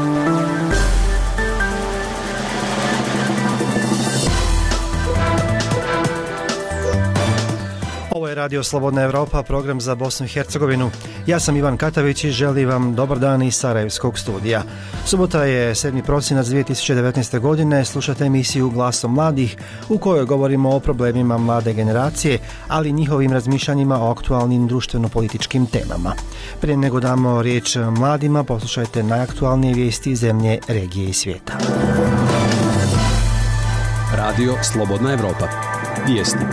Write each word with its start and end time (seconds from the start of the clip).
Thank 0.00 0.34
you. 0.34 0.39
Radio 8.28 8.62
Slobodna 8.62 9.02
Evropa, 9.02 9.42
program 9.42 9.80
za 9.80 9.94
Bosnu 9.94 10.26
i 10.26 10.28
Hercegovinu. 10.28 10.90
Ja 11.26 11.40
sam 11.40 11.56
Ivan 11.56 11.76
Katavić 11.76 12.24
i 12.24 12.30
želim 12.30 12.68
vam 12.68 12.94
dobar 12.94 13.18
dan 13.18 13.42
iz 13.42 13.54
Sarajevskog 13.54 14.18
studija. 14.18 14.62
Subota 15.04 15.44
je 15.44 15.74
7. 15.74 16.02
prosinac 16.02 16.46
2019. 16.46 17.38
godine, 17.38 17.84
slušate 17.84 18.24
emisiju 18.24 18.70
Glasom 18.70 19.14
mladih 19.14 19.56
u 19.88 19.98
kojoj 19.98 20.24
govorimo 20.24 20.76
o 20.76 20.80
problemima 20.80 21.38
mlade 21.38 21.72
generacije, 21.72 22.38
ali 22.68 22.92
njihovim 22.92 23.32
razmišljanjima 23.32 24.00
o 24.00 24.10
aktualnim 24.10 24.68
društveno-političkim 24.68 25.66
temama. 25.66 26.12
Prije 26.60 26.76
nego 26.76 27.00
damo 27.00 27.42
riječ 27.42 27.76
mladima, 27.76 28.44
poslušajte 28.44 29.02
najaktualnije 29.02 29.74
vijesti 29.74 30.16
zemlje, 30.16 30.58
regije 30.68 31.08
i 31.08 31.12
svijeta. 31.12 31.58
Radio 34.12 34.54
Slobodna 34.62 35.12
Evropa. 35.12 35.48
Vijesti. 36.06 36.44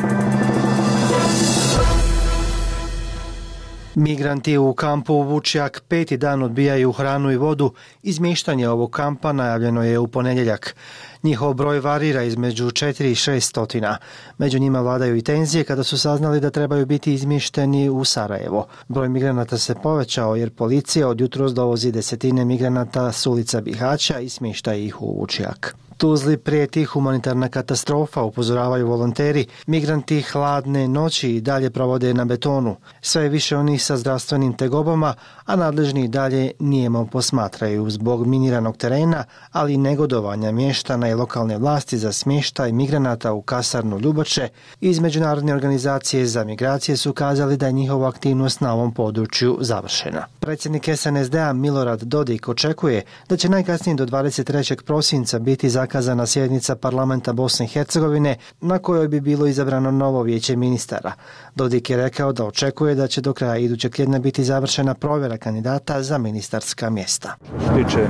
Migranti 3.97 4.57
u 4.57 4.73
kampu 4.73 5.21
Vučjak 5.21 5.83
peti 5.87 6.17
dan 6.17 6.43
odbijaju 6.43 6.91
hranu 6.91 7.31
i 7.31 7.37
vodu. 7.37 7.73
Izmještanje 8.03 8.69
ovog 8.69 8.91
kampa 8.91 9.33
najavljeno 9.33 9.83
je 9.83 9.99
u 9.99 10.07
ponedjeljak. 10.07 10.75
Njihov 11.23 11.53
broj 11.53 11.79
varira 11.79 12.23
između 12.23 12.65
4 12.65 13.03
i 13.03 13.15
6 13.15 13.39
stotina. 13.39 13.97
Među 14.37 14.59
njima 14.59 14.81
vladaju 14.81 15.15
i 15.15 15.21
tenzije 15.21 15.63
kada 15.63 15.83
su 15.83 15.97
saznali 15.97 16.39
da 16.39 16.49
trebaju 16.49 16.85
biti 16.85 17.13
izmješteni 17.13 17.89
u 17.89 18.05
Sarajevo. 18.05 18.67
Broj 18.87 19.09
migranata 19.09 19.57
se 19.57 19.75
povećao 19.75 20.35
jer 20.35 20.49
policija 20.49 21.07
od 21.07 21.21
jutros 21.21 21.53
dovozi 21.53 21.91
desetine 21.91 22.45
migranata 22.45 23.11
s 23.11 23.25
ulica 23.25 23.61
Bihaća 23.61 24.19
i 24.19 24.29
smješta 24.29 24.73
ih 24.73 25.01
u 25.01 25.19
Vučjak. 25.19 25.75
Tuzli 25.97 26.37
prijeti 26.37 26.83
humanitarna 26.83 27.49
katastrofa, 27.49 28.21
upozoravaju 28.21 28.87
volonteri. 28.87 29.45
Migranti 29.67 30.21
hladne 30.21 30.87
noći 30.87 31.29
i 31.29 31.41
dalje 31.41 31.69
provode 31.69 32.13
na 32.13 32.25
betonu. 32.25 32.75
Sve 33.01 33.29
više 33.29 33.57
onih 33.57 33.83
sa 33.83 33.97
zdravstvenim 33.97 34.53
tegobama, 34.53 35.13
a 35.45 35.55
nadležni 35.55 36.03
i 36.03 36.07
dalje 36.07 36.51
nijemo 36.59 37.05
posmatraju 37.05 37.89
zbog 37.89 38.27
miniranog 38.27 38.77
terena, 38.77 39.23
ali 39.51 39.73
i 39.73 39.77
negodovanja 39.77 40.51
mještana 40.51 41.09
i 41.09 41.13
lokalne 41.13 41.57
vlasti 41.57 41.97
za 41.97 42.11
smještaj 42.11 42.71
migranata 42.71 43.33
u 43.33 43.41
kasarnu 43.41 43.99
Ljubače. 43.99 44.49
Iz 44.81 44.99
Međunarodne 44.99 45.53
organizacije 45.53 46.25
za 46.25 46.43
migracije 46.43 46.97
su 46.97 47.13
kazali 47.13 47.57
da 47.57 47.65
je 47.65 47.71
njihova 47.71 48.09
aktivnost 48.09 48.61
na 48.61 48.73
ovom 48.73 48.93
području 48.93 49.57
završena. 49.61 50.25
Predsjednik 50.39 50.89
SNSD-a 50.95 51.53
Milorad 51.53 52.03
Dodik 52.03 52.49
očekuje 52.49 53.03
da 53.29 53.37
će 53.37 53.49
najkasnije 53.49 53.95
do 53.95 54.05
23. 54.05 54.83
prosinca 54.83 55.39
biti 55.39 55.69
za 55.69 55.86
zakazana 55.87 56.25
sjednica 56.25 56.75
parlamenta 56.75 57.33
Bosne 57.33 57.65
i 57.65 57.69
Hercegovine 57.69 58.35
na 58.61 58.79
kojoj 58.79 59.07
bi 59.07 59.19
bilo 59.19 59.47
izabrano 59.47 59.91
novo 59.91 60.23
vijeće 60.23 60.55
ministara. 60.55 61.11
Dodik 61.55 61.89
je 61.89 61.97
rekao 61.97 62.33
da 62.33 62.45
očekuje 62.45 62.95
da 62.95 63.07
će 63.07 63.21
do 63.21 63.33
kraja 63.33 63.57
idućeg 63.57 63.95
tjedna 63.95 64.19
biti 64.19 64.43
završena 64.43 64.93
provjera 64.93 65.37
kandidata 65.37 66.03
za 66.03 66.17
ministarska 66.17 66.89
mjesta. 66.89 67.35
Što 67.63 67.73
tiče 67.73 68.07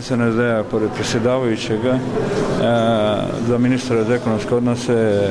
SNSD-a 0.00 0.64
pored 0.70 0.90
presjedavajućega, 0.94 1.92
e, 1.92 1.98
za 3.48 3.58
ministra 3.58 4.04
za 4.04 4.14
ekonomske 4.14 4.54
odnose 4.54 5.30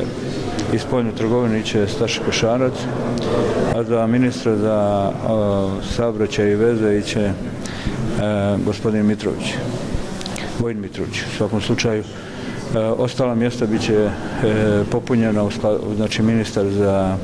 i 0.74 0.80
spoljnu 0.80 1.12
trgovinu 1.12 1.58
iće 1.58 1.88
Staša 1.88 2.24
Košarac, 2.26 2.74
a 3.76 3.84
za 3.84 4.08
ministra 4.08 4.56
za 4.56 5.12
e, 5.12 5.94
saobraćaj 5.96 6.52
i 6.52 6.56
veze 6.56 6.98
iće 6.98 7.22
e, 7.22 7.34
gospodin 8.66 9.06
Mitrović. 9.06 9.54
Vojn 10.60 10.80
Mitruć. 10.80 11.22
U 11.22 11.36
svakom 11.38 11.62
slučaju, 11.62 12.04
e, 12.76 12.80
ostala 12.80 13.36
mjesta 13.36 13.66
biće 13.66 13.96
e, 13.96 14.10
popunjena, 14.92 15.50
znači 15.96 16.22
ministar 16.22 16.66
za 16.66 17.18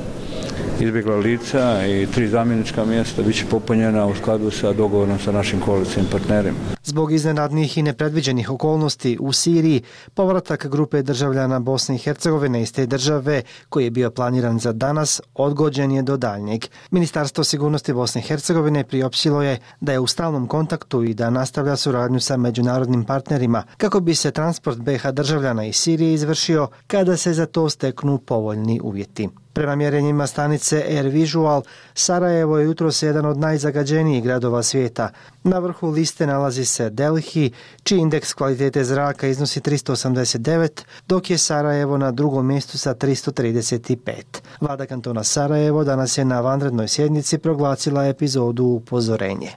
izbjegla 0.80 1.16
lica 1.16 1.88
i 1.88 2.08
tri 2.14 2.28
zamjenička 2.28 2.86
mjesta 2.86 3.22
bit 3.22 3.36
će 3.36 3.46
popunjena 3.46 4.06
u 4.06 4.16
skladu 4.16 4.52
sa 4.52 4.74
dogovorom 4.74 5.20
sa 5.20 5.32
našim 5.32 5.60
koalicijim 5.60 6.06
partnerima. 6.12 6.58
Zbog 6.84 7.12
iznenadnih 7.12 7.78
i 7.78 7.82
nepredviđenih 7.82 8.52
okolnosti 8.52 9.18
u 9.22 9.34
Siriji, 9.34 9.82
povratak 10.14 10.68
grupe 10.68 11.02
državljana 11.02 11.60
Bosne 11.60 11.96
i 11.96 11.98
Hercegovine 11.98 12.62
iz 12.62 12.74
te 12.74 12.86
države, 12.86 13.42
koji 13.70 13.84
je 13.84 13.92
bio 13.92 14.12
planiran 14.12 14.60
za 14.60 14.72
danas, 14.74 15.22
odgođen 15.34 15.92
je 15.92 16.02
do 16.02 16.18
daljnjeg. 16.18 16.66
Ministarstvo 16.92 17.44
sigurnosti 17.44 17.94
Bosne 17.94 18.22
i 18.22 18.28
Hercegovine 18.28 18.84
priopćilo 18.84 19.42
je 19.42 19.60
da 19.82 19.92
je 19.92 20.00
u 20.00 20.08
stalnom 20.08 20.48
kontaktu 20.48 21.04
i 21.04 21.14
da 21.14 21.30
nastavlja 21.30 21.76
suradnju 21.76 22.20
sa 22.20 22.38
međunarodnim 22.38 23.04
partnerima 23.04 23.64
kako 23.78 24.00
bi 24.00 24.16
se 24.16 24.32
transport 24.32 24.78
BH 24.78 25.12
državljana 25.12 25.66
iz 25.66 25.76
Sirije 25.76 26.14
izvršio 26.14 26.68
kada 26.88 27.18
se 27.18 27.34
za 27.34 27.46
to 27.46 27.70
steknu 27.70 28.18
povoljni 28.18 28.80
uvjeti. 28.84 29.30
Prema 29.54 29.76
mjerenjima 29.76 30.28
stanice 30.28 30.84
Air 30.88 31.08
Visual, 31.08 31.62
Sarajevo 31.94 32.58
je 32.58 32.66
jutro 32.66 32.92
se 32.92 33.08
jedan 33.08 33.26
od 33.26 33.38
najzagađenijih 33.38 34.24
gradova 34.24 34.64
svijeta. 34.64 35.10
Na 35.44 35.60
vrhu 35.60 35.90
liste 35.90 36.28
nalazi 36.28 36.66
se 36.66 36.90
Delhi, 36.90 37.52
čiji 37.84 38.00
indeks 38.00 38.34
kvalitete 38.34 38.84
zraka 38.84 39.28
iznosi 39.28 39.62
389, 39.62 40.84
dok 41.08 41.30
je 41.30 41.38
Sarajevo 41.38 41.98
na 41.98 42.12
drugom 42.12 42.48
mjestu 42.48 42.78
sa 42.78 42.94
335. 42.94 43.98
Vlada 44.62 44.86
kantona 44.86 45.24
Sarajevo 45.24 45.84
danas 45.84 46.18
je 46.18 46.26
na 46.26 46.42
vanrednoj 46.42 46.88
sjednici 46.88 47.38
proglasila 47.38 48.06
epizodu 48.06 48.64
upozorenje. 48.64 49.50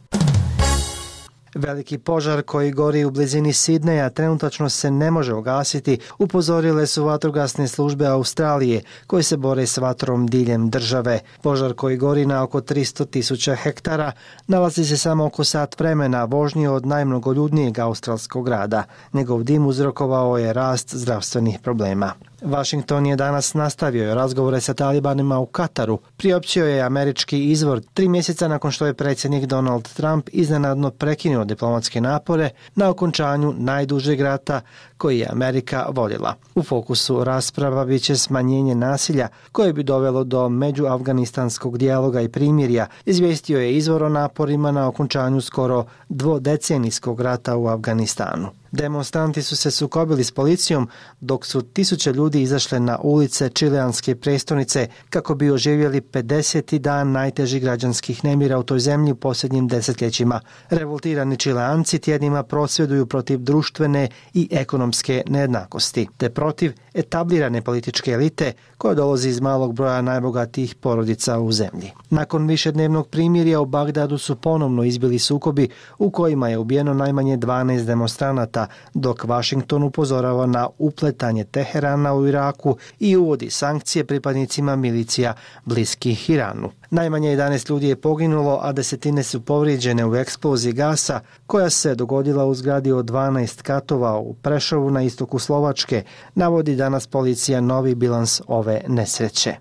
Veliki 1.56 1.98
požar 1.98 2.42
koji 2.42 2.70
gori 2.72 3.04
u 3.04 3.10
blizini 3.10 3.52
Sidneja 3.52 4.10
trenutačno 4.10 4.68
se 4.68 4.90
ne 4.90 5.10
može 5.10 5.34
ugasiti, 5.34 5.98
upozorile 6.18 6.86
su 6.86 7.04
vatrogasne 7.04 7.68
službe 7.68 8.06
Australije 8.06 8.82
koje 9.06 9.22
se 9.22 9.36
bore 9.36 9.66
s 9.66 9.76
vatrom 9.76 10.26
diljem 10.26 10.70
države. 10.70 11.20
Požar 11.42 11.74
koji 11.74 11.96
gori 11.96 12.26
na 12.26 12.42
oko 12.42 12.60
300 12.60 13.06
tisuća 13.10 13.54
hektara 13.54 14.12
nalazi 14.46 14.84
se 14.84 14.96
samo 14.96 15.24
oko 15.24 15.44
sat 15.44 15.80
vremena 15.80 16.24
vožnje 16.24 16.68
od 16.70 16.86
najmnogoljudnijeg 16.86 17.78
australskog 17.78 18.44
grada. 18.44 18.84
Njegov 19.12 19.42
dim 19.42 19.66
uzrokovao 19.66 20.38
je 20.38 20.52
rast 20.52 20.94
zdravstvenih 20.96 21.58
problema. 21.62 22.12
Washington 22.42 23.06
je 23.06 23.16
danas 23.16 23.54
nastavio 23.54 24.14
razgovore 24.14 24.60
sa 24.60 24.74
talibanima 24.74 25.38
u 25.38 25.46
Kataru. 25.46 25.98
Priopćio 26.16 26.66
je 26.66 26.82
američki 26.82 27.50
izvor 27.50 27.80
tri 27.94 28.08
mjeseca 28.08 28.48
nakon 28.48 28.70
što 28.70 28.86
je 28.86 28.94
predsjednik 28.94 29.46
Donald 29.46 29.88
Trump 29.88 30.28
iznenadno 30.32 30.90
prekinuo 30.90 31.44
diplomatske 31.44 32.00
napore 32.00 32.50
na 32.74 32.88
okončanju 32.88 33.54
najdužeg 33.58 34.20
rata 34.20 34.60
koji 34.96 35.18
je 35.18 35.28
Amerika 35.30 35.86
voljela. 35.90 36.34
U 36.54 36.62
fokusu 36.62 37.24
rasprava 37.24 37.84
biće 37.84 38.16
smanjenje 38.16 38.74
nasilja 38.74 39.28
koje 39.52 39.72
bi 39.72 39.82
dovelo 39.82 40.24
do 40.24 40.48
međuafganistanskog 40.48 41.78
dijaloga 41.78 42.20
i 42.20 42.28
primirja, 42.28 42.86
izvijestio 43.04 43.60
je 43.60 43.76
izvor 43.76 44.02
o 44.02 44.08
naporima 44.08 44.70
na 44.72 44.88
okončanju 44.88 45.40
skoro 45.40 45.84
dvodecenijskog 46.08 47.20
rata 47.20 47.56
u 47.56 47.68
Afganistanu. 47.68 48.48
Demonstranti 48.72 49.42
su 49.42 49.56
se 49.56 49.70
sukobili 49.70 50.24
s 50.24 50.30
policijom 50.30 50.88
dok 51.20 51.46
su 51.46 51.62
tisuće 51.62 52.12
ljudi 52.12 52.42
izašle 52.42 52.80
na 52.80 52.98
ulice 53.02 53.48
čileanske 53.48 54.14
prestonice 54.14 54.88
kako 55.10 55.34
bi 55.34 55.50
oživjeli 55.50 56.00
50. 56.00 56.78
dan 56.78 57.12
najtežih 57.12 57.62
građanskih 57.62 58.24
nemira 58.24 58.58
u 58.58 58.62
toj 58.62 58.78
zemlji 58.78 59.12
u 59.12 59.16
posljednjim 59.16 59.68
desetljećima. 59.68 60.40
Revoltirani 60.70 61.36
čileanci 61.36 61.98
tjednima 61.98 62.42
prosvjeduju 62.42 63.06
protiv 63.06 63.38
društvene 63.38 64.08
i 64.34 64.48
ekonomske 64.50 65.22
nejednakosti, 65.26 66.08
te 66.16 66.30
protiv 66.30 66.72
etablirane 66.96 67.62
političke 67.62 68.10
elite 68.10 68.52
koja 68.78 68.94
dolazi 68.94 69.28
iz 69.28 69.40
malog 69.40 69.74
broja 69.74 70.02
najbogatijih 70.02 70.74
porodica 70.74 71.38
u 71.38 71.52
zemlji. 71.52 71.92
Nakon 72.10 72.46
višednevnog 72.46 73.08
primirja 73.08 73.60
u 73.60 73.66
Bagdadu 73.66 74.18
su 74.18 74.36
ponovno 74.36 74.84
izbili 74.84 75.18
sukobi 75.18 75.68
u 75.98 76.10
kojima 76.10 76.48
je 76.48 76.58
ubijeno 76.58 76.94
najmanje 76.94 77.36
12 77.36 77.84
demonstranata, 77.84 78.66
dok 78.94 79.24
Washington 79.24 79.82
upozorava 79.82 80.46
na 80.46 80.68
upletanje 80.78 81.44
Teherana 81.44 82.14
u 82.14 82.26
Iraku 82.26 82.76
i 82.98 83.16
uvodi 83.16 83.50
sankcije 83.50 84.04
pripadnicima 84.04 84.76
milicija 84.76 85.34
bliskih 85.64 86.30
Iranu. 86.30 86.70
Najmanje 86.90 87.36
11 87.36 87.70
ljudi 87.70 87.88
je 87.88 87.96
poginulo, 87.96 88.58
a 88.62 88.72
desetine 88.72 89.22
su 89.22 89.40
povrijeđene 89.40 90.06
u 90.06 90.16
eksploziji 90.16 90.72
gasa 90.72 91.20
koja 91.46 91.70
se 91.70 91.94
dogodila 91.94 92.44
u 92.44 92.54
zgradi 92.54 92.92
od 92.92 93.10
12 93.10 93.62
katova 93.62 94.18
u 94.18 94.34
Prešovu 94.34 94.90
na 94.90 95.02
istoku 95.02 95.38
Slovačke, 95.38 96.04
navodi 96.34 96.76
danas 96.76 97.06
policija 97.06 97.60
novi 97.60 97.94
bilans 97.94 98.40
ove 98.46 98.80
nesreće. 98.88 99.56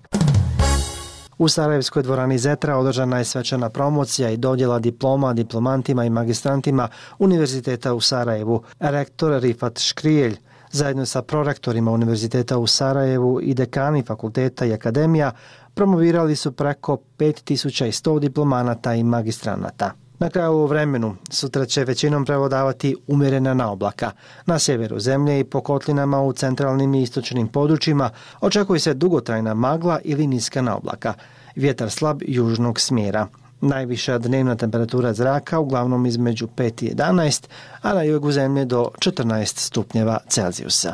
U 1.38 1.48
Sarajevskoj 1.48 2.04
dvorani 2.04 2.38
Zetra 2.38 2.78
održana 2.78 3.18
je 3.18 3.26
svečana 3.26 3.70
promocija 3.70 4.30
i 4.30 4.38
dodjela 4.38 4.80
diploma 4.80 5.34
diplomantima 5.34 6.06
i 6.06 6.10
magistrantima 6.10 6.88
Univerziteta 7.20 7.94
u 7.94 8.02
Sarajevu. 8.02 8.64
Rektor 8.80 9.42
Rifat 9.42 9.80
Škrijelj 9.80 10.38
zajedno 10.72 11.06
sa 11.06 11.22
prorektorima 11.22 11.92
Univerziteta 11.92 12.58
u 12.58 12.68
Sarajevu 12.68 13.40
i 13.42 13.54
dekani 13.54 14.04
fakulteta 14.04 14.66
i 14.66 14.74
akademija 14.74 15.32
promovirali 15.76 16.36
su 16.36 16.52
preko 16.52 16.98
5100 17.18 18.20
diplomanata 18.20 18.94
i 18.94 19.04
magistranata. 19.04 19.92
Na 20.20 20.30
kraju 20.30 20.54
u 20.54 20.66
vremenu 20.66 21.16
sutra 21.30 21.66
će 21.66 21.84
većinom 21.84 22.26
prevodavati 22.26 22.96
umjerena 23.08 23.54
na 23.54 23.72
oblaka. 23.72 24.12
Na 24.46 24.60
sjeveru 24.60 25.00
zemlje 25.00 25.40
i 25.40 25.44
po 25.44 25.62
kotlinama 25.62 26.22
u 26.22 26.34
centralnim 26.34 26.96
i 26.96 27.02
istočnim 27.02 27.48
područjima 27.48 28.10
očekuje 28.42 28.80
se 28.80 28.94
dugotrajna 28.94 29.54
magla 29.54 30.00
ili 30.04 30.28
niska 30.28 30.62
na 30.62 30.78
oblaka. 30.78 31.14
Vjetar 31.56 31.90
slab 31.90 32.22
južnog 32.28 32.80
smjera. 32.80 33.28
Najviša 33.62 34.18
dnevna 34.18 34.56
temperatura 34.56 35.14
zraka 35.14 35.60
uglavnom 35.60 36.06
između 36.06 36.48
5 36.48 36.84
i 36.86 36.96
11, 36.96 37.48
a 37.82 37.94
na 37.94 38.04
jugu 38.04 38.32
zemlje 38.32 38.66
do 38.66 38.90
14 39.00 39.58
stupnjeva 39.58 40.18
Celzijusa. 40.28 40.94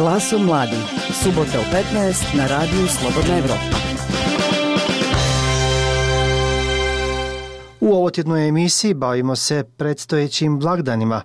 Glasom 0.00 0.44
mladi. 0.44 0.76
Subota 1.22 1.58
u 1.60 1.94
15 1.94 2.36
na 2.36 2.46
radiju 2.46 2.88
Slobodna 2.88 3.38
Evropa. 3.38 3.76
U 7.80 7.94
ovotjednoj 7.94 8.48
emisiji 8.48 8.94
bavimo 8.94 9.36
se 9.36 9.64
predstojećim 9.76 10.58
blagdanima. 10.58 11.22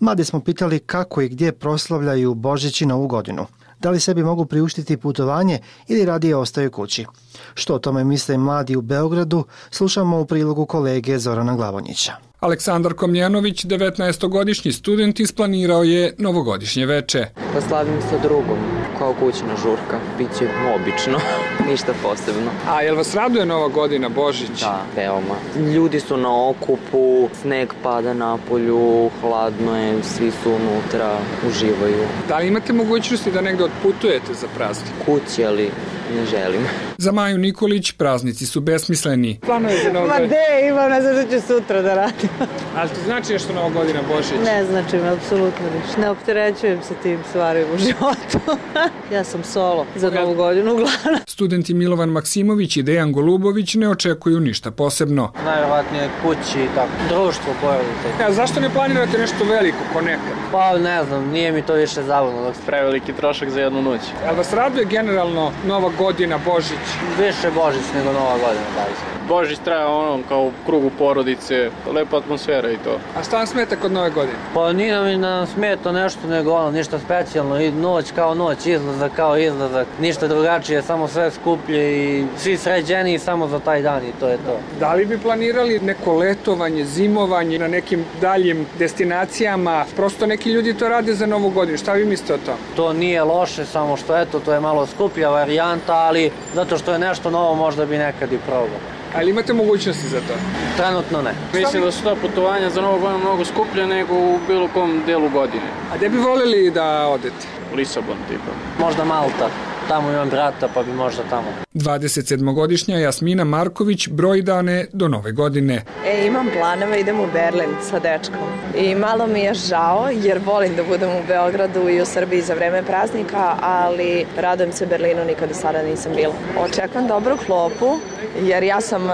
Mlade 0.00 0.24
smo 0.24 0.40
pitali 0.40 0.78
kako 0.78 1.22
i 1.22 1.28
gdje 1.28 1.52
proslavljaju 1.52 2.34
Božić 2.34 2.80
i 2.80 2.86
Novu 2.86 3.06
godinu. 3.06 3.46
Da 3.80 3.90
li 3.90 4.00
sebi 4.00 4.22
mogu 4.22 4.44
priuštiti 4.44 4.96
putovanje 4.96 5.58
ili 5.88 6.04
radije 6.04 6.36
ostaju 6.36 6.70
kući? 6.70 7.06
Što 7.54 7.74
o 7.74 7.78
tome 7.78 8.04
misle 8.04 8.38
mladi 8.38 8.76
u 8.76 8.82
Beogradu, 8.82 9.44
slušamo 9.70 10.20
u 10.20 10.26
prilogu 10.26 10.66
kolege 10.66 11.18
Zorana 11.18 11.56
Glavonjića. 11.56 12.31
Aleksandar 12.42 12.94
Komljenović, 12.94 13.64
19-godišnji 13.64 14.72
student, 14.72 15.20
isplanirao 15.20 15.82
je 15.82 16.14
novogodišnje 16.18 16.86
veče. 16.86 17.26
Pa 17.34 17.60
Poslavim 17.60 18.00
sa 18.10 18.18
drugom, 18.18 18.58
kao 18.98 19.14
kućna 19.20 19.56
žurka. 19.62 19.98
Biće 20.18 20.48
obično, 20.74 21.18
ništa 21.70 21.92
posebno. 22.02 22.50
A 22.68 22.82
jel 22.82 22.96
vas 22.96 23.14
raduje 23.14 23.46
Nova 23.46 23.68
godina, 23.68 24.08
Božić? 24.08 24.60
Da, 24.60 24.82
veoma. 24.96 25.34
Ljudi 25.74 26.00
su 26.00 26.16
na 26.16 26.48
okupu, 26.48 27.28
sneg 27.42 27.72
pada 27.82 28.14
na 28.14 28.38
polju, 28.48 29.10
hladno 29.20 29.78
je, 29.78 30.02
svi 30.02 30.30
su 30.30 30.50
unutra, 30.50 31.18
uživaju. 31.48 32.04
Da 32.28 32.38
li 32.38 32.48
imate 32.48 32.72
mogućnosti 32.72 33.30
da 33.30 33.40
negde 33.40 33.64
otputujete 33.64 34.34
za 34.34 34.46
praznik? 34.56 34.92
Kući, 35.06 35.44
ali 35.44 35.70
ne 36.16 36.26
želim. 36.26 36.66
Za 36.98 37.12
Maju 37.12 37.38
Nikolić 37.38 37.92
praznici 37.92 38.46
su 38.46 38.60
besmisleni. 38.60 39.38
Planuje 39.46 39.76
za 39.84 39.92
Novu 39.92 40.08
godinu? 40.08 40.22
Ma 40.22 40.28
de, 40.28 40.68
imam, 40.68 40.90
ne 40.90 41.00
znam 41.02 41.14
što 41.14 41.40
ću 41.40 41.46
sutra 41.46 41.82
da 41.82 41.94
radim. 41.94 42.28
Ali 42.76 42.88
ti 42.88 42.96
znači 43.04 43.32
nešto 43.32 43.52
Nova 43.52 43.70
godina, 43.70 44.00
Božić? 44.08 44.32
Ne 44.44 44.64
znači 44.64 44.96
mi, 44.96 45.08
apsolutno 45.08 45.66
ništa. 45.76 46.00
Ne 46.00 46.10
opterećujem 46.10 46.82
se 46.82 46.94
tim 47.02 47.18
stvarima 47.30 47.66
u 47.74 47.78
životu. 47.78 48.58
ja 49.16 49.24
sam 49.24 49.44
solo 49.44 49.86
za 49.96 50.10
Novu 50.10 50.34
godinu 50.34 50.72
uglavnom. 50.72 51.20
Studenti 51.26 51.74
Milovan 51.74 52.08
Maksimović 52.08 52.76
i 52.76 52.82
Dejan 52.82 53.12
Golubović 53.12 53.74
ne 53.74 53.88
očekuju 53.88 54.40
ništa 54.40 54.70
posebno. 54.70 55.32
Najvjerovatnije 55.44 56.08
kući 56.22 56.58
i 56.64 56.68
tako, 56.74 56.90
društvo, 57.08 57.52
porodice. 57.60 58.08
Ja, 58.20 58.32
zašto 58.32 58.60
ne 58.60 58.70
planirate 58.70 59.18
nešto 59.18 59.44
veliko, 59.44 59.78
ko 59.92 60.00
nekad? 60.00 60.32
Pa 60.52 60.78
ne 60.78 61.04
znam, 61.04 61.30
nije 61.30 61.52
mi 61.52 61.62
to 61.62 61.74
više 61.74 62.02
zabavno 62.02 62.42
dok 62.42 62.54
preveliki 62.66 63.12
trošak 63.12 63.50
za 63.50 63.60
jednu 63.60 63.82
noć. 63.82 64.00
Ali 64.26 64.36
vas 64.36 64.52
raduje 64.52 64.84
generalno 64.84 65.52
Nova 65.66 65.90
godina, 65.98 66.38
Božić? 66.44 66.84
Više 67.18 67.50
Božić 67.54 67.84
nego 67.94 68.12
Nova 68.12 68.32
godina, 68.32 68.66
da 68.76 68.82
li 68.82 69.12
Božić 69.28 69.58
traja 69.64 69.88
ono 69.88 70.22
kao 70.28 70.42
u 70.42 70.52
krugu 70.66 70.90
porodice, 70.98 71.70
lepa 71.94 72.16
atmosfera 72.16 72.70
i 72.70 72.76
to. 72.76 72.98
A 73.18 73.22
šta 73.22 73.36
vam 73.36 73.46
smeta 73.46 73.76
kod 73.76 73.92
Nove 73.92 74.10
godine? 74.10 74.38
Pa 74.54 74.72
nije 74.72 74.94
nam, 74.94 75.20
nam 75.20 75.46
smeta 75.46 75.92
nešto 75.92 76.28
nego 76.28 76.52
ono, 76.52 76.70
ništa 76.70 76.98
specijalno. 76.98 77.60
I 77.60 77.70
noć 77.70 78.12
kao 78.14 78.34
noć, 78.34 78.66
izlazak 78.72 79.12
kao 79.16 79.38
izlazak. 79.38 79.86
Ništa 80.00 80.28
drugačije, 80.28 80.82
samo 80.82 81.08
sve 81.08 81.30
skuplje 81.30 81.82
i 81.92 82.26
svi 82.36 82.56
sređeni 82.56 83.18
samo 83.18 83.48
za 83.48 83.58
taj 83.58 83.82
dan 83.82 84.02
i 84.02 84.12
to 84.20 84.28
je 84.28 84.36
to. 84.36 84.58
Da 84.80 84.94
li 84.94 85.06
bi 85.06 85.18
planirali 85.18 85.80
neko 85.80 86.14
letovanje, 86.14 86.84
zimovanje 86.84 87.58
na 87.58 87.68
nekim 87.68 88.04
daljim 88.20 88.66
destinacijama? 88.78 89.84
Prosto 89.96 90.26
neki 90.26 90.50
ljudi 90.50 90.74
to 90.74 90.88
rade 90.88 91.14
za 91.14 91.26
Novu 91.26 91.50
godinu. 91.50 91.78
Šta 91.78 91.92
vi 91.92 92.04
mislite 92.04 92.34
o 92.34 92.38
to? 92.46 92.52
To 92.76 92.92
nije 92.92 93.22
loše, 93.22 93.64
samo 93.64 93.96
što 93.96 94.18
eto, 94.18 94.40
to 94.40 94.52
je 94.52 94.60
malo 94.60 94.86
skuplja 94.86 95.28
varijanta, 95.28 95.94
ali 95.94 96.30
zato 96.54 96.78
što 96.78 96.92
je 96.92 96.98
nešto 96.98 97.30
novo 97.30 97.54
možda 97.54 97.86
bi 97.86 97.98
nekad 97.98 98.32
i 98.32 98.38
probao. 98.46 99.01
Ali 99.14 99.30
imate 99.30 99.52
mogućnosti 99.52 100.08
za 100.08 100.20
to? 100.20 100.34
Trenutno 100.76 101.22
ne. 101.22 101.34
Mislim 101.54 101.82
da 101.82 101.92
su 101.92 102.02
to 102.02 102.16
putovanja 102.16 102.70
za 102.70 102.80
Novu 102.80 103.00
godinu 103.00 103.18
mnogo 103.18 103.44
skuplje 103.44 103.86
nego 103.86 104.14
u 104.14 104.38
bilo 104.48 104.68
kom 104.68 105.02
delu 105.06 105.28
godine. 105.28 105.68
A 105.92 105.96
gde 105.96 106.08
bi 106.08 106.18
voljeli 106.18 106.70
da 106.70 107.08
odete? 107.08 107.46
Lisabon, 107.74 108.16
tipa. 108.28 108.52
Možda 108.84 109.04
Malta 109.04 109.48
tamo 109.92 110.10
imam 110.10 110.30
brata, 110.30 110.68
pa 110.74 110.82
bi 110.82 110.92
možda 110.92 111.22
tamo. 111.30 111.46
27-godišnja 111.74 112.96
Jasmina 112.96 113.44
Marković 113.44 114.08
broj 114.08 114.42
dane 114.42 114.86
do 114.92 115.08
nove 115.08 115.32
godine. 115.32 115.84
E, 116.06 116.26
imam 116.26 116.46
planove, 116.58 117.00
idem 117.00 117.20
u 117.20 117.26
Berlin 117.32 117.70
sa 117.90 117.98
dečkom. 117.98 118.48
I 118.76 118.94
malo 118.94 119.26
mi 119.26 119.40
je 119.40 119.54
žao, 119.54 120.08
jer 120.12 120.40
volim 120.46 120.76
da 120.76 120.82
budem 120.84 121.10
u 121.10 121.22
Beogradu 121.28 121.88
i 121.88 122.00
u 122.00 122.04
Srbiji 122.04 122.42
za 122.42 122.54
vreme 122.54 122.82
praznika, 122.82 123.56
ali 123.60 124.26
radujem 124.36 124.72
se 124.72 124.86
Berlinu, 124.86 125.24
nikada 125.24 125.54
sada 125.54 125.82
nisam 125.82 126.12
bila. 126.16 126.34
Očekujem 126.58 127.08
dobru 127.08 127.36
klopu, 127.46 127.98
jer 128.42 128.62
ja 128.62 128.80
sam 128.80 129.04
uh, 129.04 129.12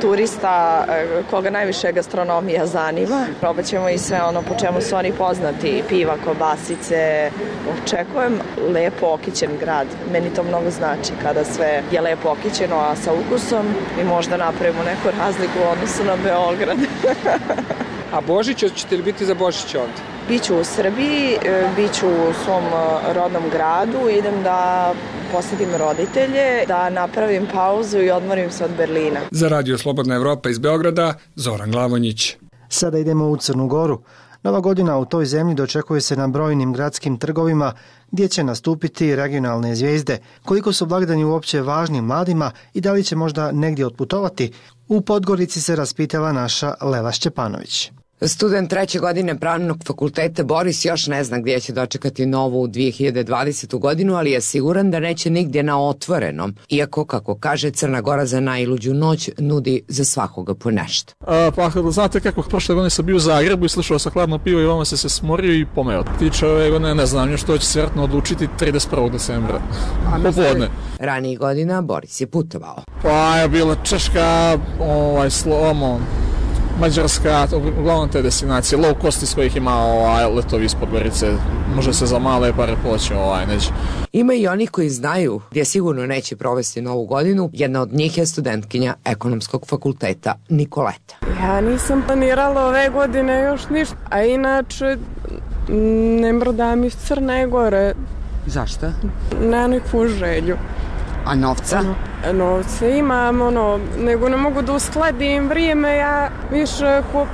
turista 0.00 0.84
uh, 0.88 1.30
koga 1.30 1.50
najviše 1.50 1.92
gastronomija 1.92 2.66
zanima. 2.66 3.26
Probat 3.40 3.64
ćemo 3.64 3.88
i 3.88 3.98
sve 3.98 4.22
ono 4.22 4.42
po 4.42 4.54
čemu 4.60 4.80
su 4.80 4.96
oni 4.96 5.12
poznati, 5.12 5.82
piva, 5.88 6.16
kobasice. 6.24 7.30
Očekujem 7.72 8.40
lepo 8.74 9.06
okićen 9.06 9.50
grad. 9.60 9.81
Meni 10.12 10.34
to 10.34 10.42
mnogo 10.42 10.70
znači 10.70 11.12
kada 11.22 11.44
sve 11.44 11.82
je 11.92 12.00
lepo 12.00 12.28
okićeno, 12.28 12.76
a 12.76 12.96
sa 12.96 13.12
ukusom 13.12 13.66
i 14.00 14.04
možda 14.04 14.36
napravimo 14.36 14.82
neku 14.82 15.18
razliku 15.18 15.58
u 15.58 15.70
odnosu 15.72 16.04
na 16.04 16.16
Beograd. 16.16 16.78
a 18.14 18.20
Božić, 18.20 18.64
ćete 18.74 18.96
li 18.96 19.02
biti 19.02 19.26
za 19.26 19.34
Božić 19.34 19.74
ovdje? 19.74 20.12
Biću 20.28 20.56
u 20.56 20.64
Srbiji, 20.64 21.36
e, 21.44 21.68
biću 21.76 22.06
u 22.08 22.32
svom 22.44 22.64
rodnom 23.14 23.42
gradu, 23.52 24.08
idem 24.18 24.42
da 24.42 24.92
posjetim 25.32 25.68
roditelje, 25.78 26.64
da 26.68 26.90
napravim 26.90 27.46
pauzu 27.52 27.98
i 27.98 28.10
odmorim 28.10 28.50
se 28.50 28.64
od 28.64 28.70
Berlina. 28.76 29.20
Za 29.30 29.48
Radio 29.48 29.78
Slobodna 29.78 30.14
Evropa 30.14 30.50
iz 30.50 30.58
Beograda, 30.58 31.14
Zoran 31.36 31.70
Glavonjić. 31.70 32.36
Sada 32.68 32.98
idemo 32.98 33.28
u 33.28 33.36
Crnu 33.36 33.66
Goru. 33.66 34.02
Nova 34.42 34.60
godina 34.60 34.98
u 34.98 35.04
toj 35.04 35.26
zemlji 35.26 35.54
dočekuje 35.54 36.00
se 36.00 36.16
na 36.16 36.28
brojnim 36.28 36.72
gradskim 36.72 37.18
trgovima 37.18 37.72
gdje 38.10 38.28
će 38.28 38.44
nastupiti 38.44 39.16
regionalne 39.16 39.74
zvijezde. 39.74 40.18
Koliko 40.44 40.72
su 40.72 40.86
blagdani 40.86 41.24
uopće 41.24 41.60
važni 41.60 42.00
mladima 42.00 42.50
i 42.74 42.80
da 42.80 42.92
li 42.92 43.04
će 43.04 43.16
možda 43.16 43.52
negdje 43.52 43.86
otputovati, 43.86 44.52
u 44.88 45.00
Podgorici 45.00 45.60
se 45.60 45.76
raspitala 45.76 46.32
naša 46.32 46.74
Leva 46.80 47.12
Šćepanović. 47.12 47.90
Student 48.26 48.70
treće 48.70 48.98
godine 48.98 49.38
pravnog 49.38 49.84
fakulteta 49.86 50.44
Boris 50.44 50.84
još 50.84 51.06
ne 51.06 51.24
zna 51.24 51.38
gdje 51.38 51.60
će 51.60 51.72
dočekati 51.72 52.26
novu 52.26 52.68
2020. 52.68 53.78
godinu, 53.78 54.14
ali 54.14 54.30
je 54.30 54.40
siguran 54.40 54.90
da 54.90 55.00
neće 55.00 55.30
nigdje 55.30 55.62
na 55.62 55.88
otvorenom, 55.88 56.54
iako, 56.68 57.04
kako 57.04 57.34
kaže, 57.34 57.70
Crna 57.70 58.00
Gora 58.00 58.26
za 58.26 58.40
najluđu 58.40 58.94
noć 58.94 59.30
nudi 59.38 59.82
za 59.88 60.04
svakoga 60.04 60.54
po 60.54 60.70
nešto. 60.70 61.14
A, 61.20 61.50
pa, 61.56 61.70
znate 61.90 62.20
kako, 62.20 62.42
prošle 62.42 62.74
godine 62.74 62.90
sam 62.90 63.06
bio 63.06 63.16
u 63.16 63.18
Zagrebu 63.18 63.64
i 63.64 63.68
slušao 63.68 63.98
sa 63.98 64.10
hladno 64.10 64.38
pivo 64.38 64.60
i 64.60 64.66
vama 64.66 64.84
se 64.84 64.96
se 64.96 65.08
smorio 65.08 65.54
i 65.54 65.66
pomeo. 65.74 66.04
Tiče 66.18 66.46
ove 66.46 66.70
godine, 66.70 66.94
ne 66.94 67.06
znam, 67.06 67.36
što 67.36 67.58
će 67.58 67.66
se 67.66 67.78
vjerojatno 67.78 68.04
odlučiti 68.04 68.48
31. 68.60 69.12
decembra. 69.12 69.60
Popodne. 70.22 70.68
Ranijih 70.98 71.38
godina 71.38 71.82
Boris 71.82 72.20
je 72.20 72.26
putovao. 72.26 72.82
Pa 73.02 73.36
je 73.36 73.48
bila 73.48 73.76
Češka, 73.84 74.58
ovaj, 74.80 75.30
slomo, 75.30 76.00
Mađarska, 76.80 77.46
uglavnom 77.78 78.08
te 78.08 78.22
destinacije, 78.22 78.78
low 78.78 78.94
cost 79.02 79.22
iz 79.22 79.34
kojih 79.34 79.56
ima 79.56 79.76
ovaj, 79.76 80.26
letovi 80.26 80.64
ispod 80.64 80.88
Gorice, 80.90 81.32
može 81.76 81.92
se 81.92 82.06
za 82.06 82.18
male 82.18 82.52
pare 82.56 82.76
poći 82.84 83.14
ovaj, 83.14 83.46
neće. 83.46 83.70
Ima 84.12 84.34
i 84.34 84.46
oni 84.46 84.66
koji 84.66 84.90
znaju 84.90 85.40
gdje 85.50 85.64
sigurno 85.64 86.06
neće 86.06 86.36
provesti 86.36 86.82
novu 86.82 87.06
godinu, 87.06 87.50
jedna 87.52 87.82
od 87.82 87.92
njih 87.92 88.18
je 88.18 88.26
studentkinja 88.26 88.94
ekonomskog 89.04 89.66
fakulteta 89.66 90.34
Nikoleta. 90.48 91.14
Ja 91.42 91.60
nisam 91.60 92.02
planirala 92.06 92.66
ove 92.66 92.88
godine 92.88 93.42
još 93.42 93.68
ništa, 93.70 93.96
a 94.10 94.22
inače 94.22 94.96
ne 96.20 96.32
mrodam 96.32 96.84
iz 96.84 96.96
Crne 96.96 97.46
Gore. 97.46 97.94
Zašto? 98.46 98.86
Na 99.40 99.66
neku 99.66 100.06
želju. 100.06 100.56
A 101.24 101.34
novca? 101.34 101.80
Novce 102.32 102.98
imam, 102.98 103.42
ono, 103.42 103.80
nego 103.98 104.28
ne 104.28 104.36
mogu 104.36 104.62
da 104.62 104.72
uskladim 104.72 105.48
vrijeme, 105.48 105.96
ja 105.96 106.30
više 106.50 107.02
ko 107.12 107.26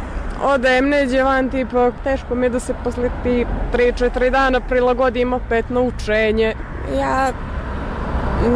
odajem 0.42 0.88
neđe 0.88 1.22
van, 1.22 1.50
tipa, 1.50 1.90
teško 2.04 2.34
mi 2.34 2.46
je 2.46 2.50
da 2.50 2.60
se 2.60 2.74
posle 2.84 3.10
ti 3.22 3.46
3-4 3.72 4.30
dana 4.30 4.60
prilagodim 4.60 5.32
opet 5.32 5.70
na 5.70 5.80
učenje. 5.80 6.54
Ja 6.98 7.32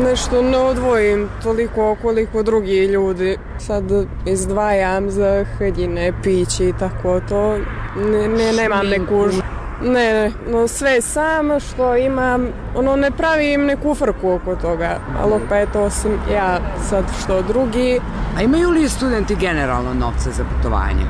nešto 0.04 0.42
ne 0.42 0.58
odvojim 0.58 1.28
toliko 1.42 1.96
koliko 2.02 2.42
drugi 2.42 2.84
ljudi. 2.84 3.38
Sad 3.58 3.84
izdvajam 4.26 5.10
za 5.10 5.44
haljine, 5.58 6.12
piće 6.22 6.68
i 6.68 6.72
tako 6.78 7.20
to. 7.28 7.56
Ne, 7.96 8.28
ne, 8.28 8.52
nemam 8.52 8.86
neku 8.86 9.41
Ne, 9.84 10.12
ne, 10.12 10.32
no 10.50 10.68
sve 10.68 11.00
sam 11.00 11.60
što 11.60 11.96
imam, 11.96 12.48
ono 12.76 12.96
ne 12.96 13.10
pravim 13.10 13.64
neku 13.64 13.94
frku 13.94 14.30
oko 14.30 14.56
toga, 14.56 14.98
ali 15.20 15.32
opet 15.32 15.76
osim 15.76 16.12
ja 16.34 16.58
sad 16.88 17.04
što 17.22 17.42
drugi. 17.42 18.00
A 18.36 18.42
imaju 18.42 18.70
li 18.70 18.88
studenti 18.88 19.36
generalno 19.36 19.94
novca 19.94 20.30
za 20.30 20.44
putovanje? 20.44 21.04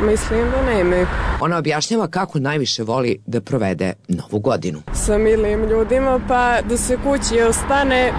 Mislim 0.00 0.44
da 0.50 0.74
nemaju. 0.74 1.06
Ona 1.40 1.58
objašnjava 1.58 2.08
kako 2.08 2.38
najviše 2.38 2.82
voli 2.82 3.20
da 3.26 3.40
provede 3.40 3.92
novu 4.08 4.38
godinu. 4.38 4.82
Sa 4.92 5.18
milim 5.18 5.64
ljudima 5.64 6.20
pa 6.28 6.56
da 6.68 6.76
se 6.76 6.96
kući 7.04 7.42
ostane 7.42 8.12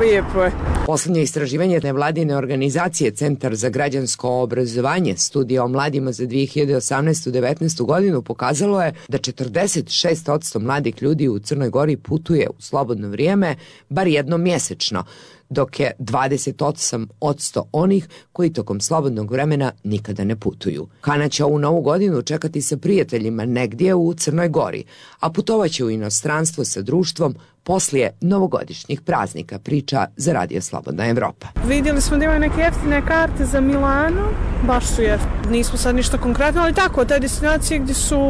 lijepo 0.00 0.42
je. 0.42 0.52
Poslednje 0.86 1.22
istraživanje 1.22 1.80
nevladine 1.80 2.36
organizacije 2.36 3.10
Centar 3.10 3.54
za 3.54 3.68
građansko 3.68 4.30
obrazovanje 4.42 5.16
studija 5.16 5.64
o 5.64 5.68
mladima 5.68 6.12
za 6.12 6.24
2018-19 6.24 7.82
godinu 7.82 8.22
pokazalo 8.22 8.82
je 8.82 8.94
da 9.08 9.18
46% 9.18 10.58
mladih 10.58 11.02
ljudi 11.02 11.28
u 11.28 11.38
Crnoj 11.38 11.70
Gori 11.70 11.96
putuje 11.96 12.48
u 12.48 12.62
slobodno 12.62 13.08
vrijeme 13.08 13.56
bar 13.88 14.06
jednom 14.06 14.42
mjesečno, 14.42 15.04
dok 15.48 15.80
je 15.80 15.92
28% 15.98 17.62
onih 17.72 18.08
koji 18.32 18.52
tokom 18.52 18.80
slobodnog 18.80 19.30
vremena 19.30 19.72
nikada 19.84 20.24
ne 20.24 20.36
putuju. 20.36 20.88
Hana 21.00 21.28
će 21.28 21.44
ovu 21.44 21.58
novu 21.58 21.82
godinu 21.82 22.22
čekati 22.22 22.62
sa 22.62 22.76
prijateljima 22.76 23.44
negdje 23.44 23.94
u 23.94 24.14
Crnoj 24.14 24.48
Gori, 24.48 24.84
a 25.20 25.30
putovaće 25.30 25.84
u 25.84 25.90
inostranstvo 25.90 26.64
sa 26.64 26.82
društvom 26.82 27.34
poslije 27.66 28.10
novogodišnjih 28.20 29.00
praznika, 29.00 29.58
priča 29.58 30.06
za 30.16 30.32
Radio 30.32 30.60
Slobodna 30.60 31.06
Evropa. 31.08 31.46
Vidjeli 31.68 32.00
smo 32.00 32.16
da 32.16 32.24
imaju 32.24 32.40
neke 32.40 32.60
jeftine 32.60 33.02
karte 33.06 33.44
za 33.44 33.60
Milano, 33.60 34.28
baš 34.66 34.86
su 34.86 35.02
jeftine. 35.02 35.50
Nismo 35.50 35.78
sad 35.78 35.94
ništa 35.94 36.18
konkretno, 36.18 36.62
ali 36.62 36.74
tako, 36.74 37.04
te 37.04 37.18
destinacije 37.18 37.78
gdje 37.78 37.94
su 37.94 38.20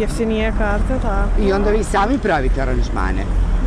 jeftinije 0.00 0.52
karte, 0.58 1.02
tako. 1.02 1.42
I 1.42 1.52
onda 1.52 1.70
vi 1.70 1.84
sami 1.84 2.18
pravite 2.18 2.62
aranžmane? 2.62 3.22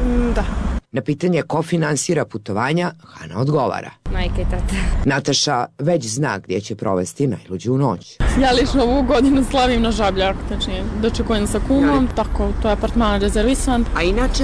Mm, 0.06 0.34
Da. 0.36 0.71
Na 0.94 1.02
pitanje 1.02 1.42
ko 1.42 1.64
finansira 1.64 2.26
putovanja, 2.26 2.92
Hana 3.04 3.40
odgovara. 3.40 3.92
Majka 4.14 4.42
i 4.42 4.44
tata. 4.44 4.76
Nataša 5.06 5.66
već 5.80 6.08
zna 6.08 6.40
gdje 6.40 6.62
će 6.62 6.76
provesti 6.76 7.28
najluđu 7.28 7.78
noć. 7.78 8.18
Ja 8.42 8.52
lično 8.52 8.84
ovu 8.84 9.04
godinu 9.04 9.44
slavim 9.52 9.82
na 9.82 9.92
žabljak, 9.92 10.36
znači 10.48 10.72
dočekujem 11.02 11.48
sa 11.48 11.60
kumom, 11.68 12.08
tako, 12.16 12.50
to 12.62 12.68
je 12.68 12.74
apartman 12.74 13.22
rezervisan. 13.22 13.86
A 13.96 14.02
inače? 14.04 14.44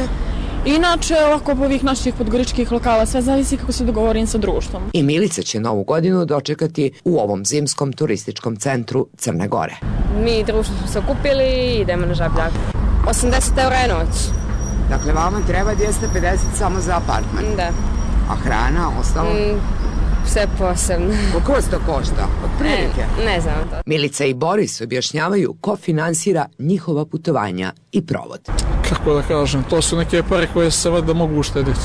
Inače, 0.66 1.16
ovako 1.28 1.56
po 1.56 1.64
ovih 1.64 1.84
naših 1.84 2.14
podgoričkih 2.18 2.72
lokala, 2.72 3.06
sve 3.06 3.22
zavisi 3.22 3.58
kako 3.58 3.72
se 3.72 3.84
dogovorim 3.86 4.28
sa 4.28 4.38
društvom. 4.38 4.84
I 4.94 5.04
Milica 5.04 5.42
će 5.42 5.60
novu 5.60 5.84
godinu 5.84 6.26
dočekati 6.26 6.92
u 7.04 7.18
ovom 7.20 7.46
zimskom 7.46 7.94
turističkom 7.94 8.56
centru 8.56 9.08
Crne 9.18 9.48
Gore. 9.48 9.76
Mi 10.24 10.44
društvo 10.44 10.76
smo 10.78 10.88
se 10.88 11.00
okupili 11.00 11.44
i 11.44 11.82
idemo 11.82 12.06
na 12.06 12.14
žabljak. 12.14 12.52
80 13.06 13.64
eura 13.64 13.76
je 13.76 13.88
noć. 13.88 14.47
Dakle, 14.90 15.14
vama 15.14 15.40
treba 15.48 15.72
250 15.76 16.38
samo 16.58 16.80
za 16.80 16.98
apartman. 16.98 17.44
Da. 17.56 17.70
A 18.30 18.36
hrana, 18.36 18.90
ostalo? 19.00 19.30
Mm, 19.30 19.60
sve 20.26 20.48
posebno. 20.58 21.08
Koliko 21.32 21.52
vas 21.52 21.66
to 21.70 21.80
košta? 21.86 22.28
Od 22.44 22.50
prilike? 22.60 23.06
Ne, 23.18 23.26
ne 23.26 23.42
znam 23.42 23.54
to. 23.70 23.76
Milica 23.86 24.26
i 24.26 24.34
Boris 24.34 24.82
objašnjavaju 24.82 25.56
ko 25.62 25.76
finansira 25.76 26.46
njihova 26.60 27.06
putovanja 27.06 27.74
i 27.92 28.06
provod. 28.06 28.40
Kako 28.90 29.14
da 29.14 29.22
kažem, 29.22 29.64
to 29.64 29.82
su 29.82 29.98
neke 29.98 30.24
pare 30.24 30.48
koje 30.54 30.72
se 30.72 30.90
valjda 30.90 31.14
mogu 31.14 31.40
uštediti. 31.40 31.80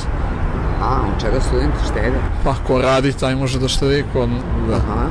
A, 0.82 1.00
od 1.14 1.20
čega 1.20 1.40
studenti 1.40 1.76
štede? 1.90 2.18
Pa 2.44 2.54
ko 2.66 2.80
radi, 2.80 3.12
taj 3.12 3.36
može 3.36 3.58
da 3.58 3.68
štedi, 3.68 4.04
ko... 4.12 4.26
Da. 4.68 4.76
Aha. 4.76 5.06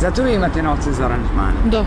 Zato 0.00 0.22
vi 0.22 0.34
imate 0.34 0.62
novce 0.62 0.92
za 0.92 1.04
aranžmane? 1.04 1.56
Da, 1.70 1.84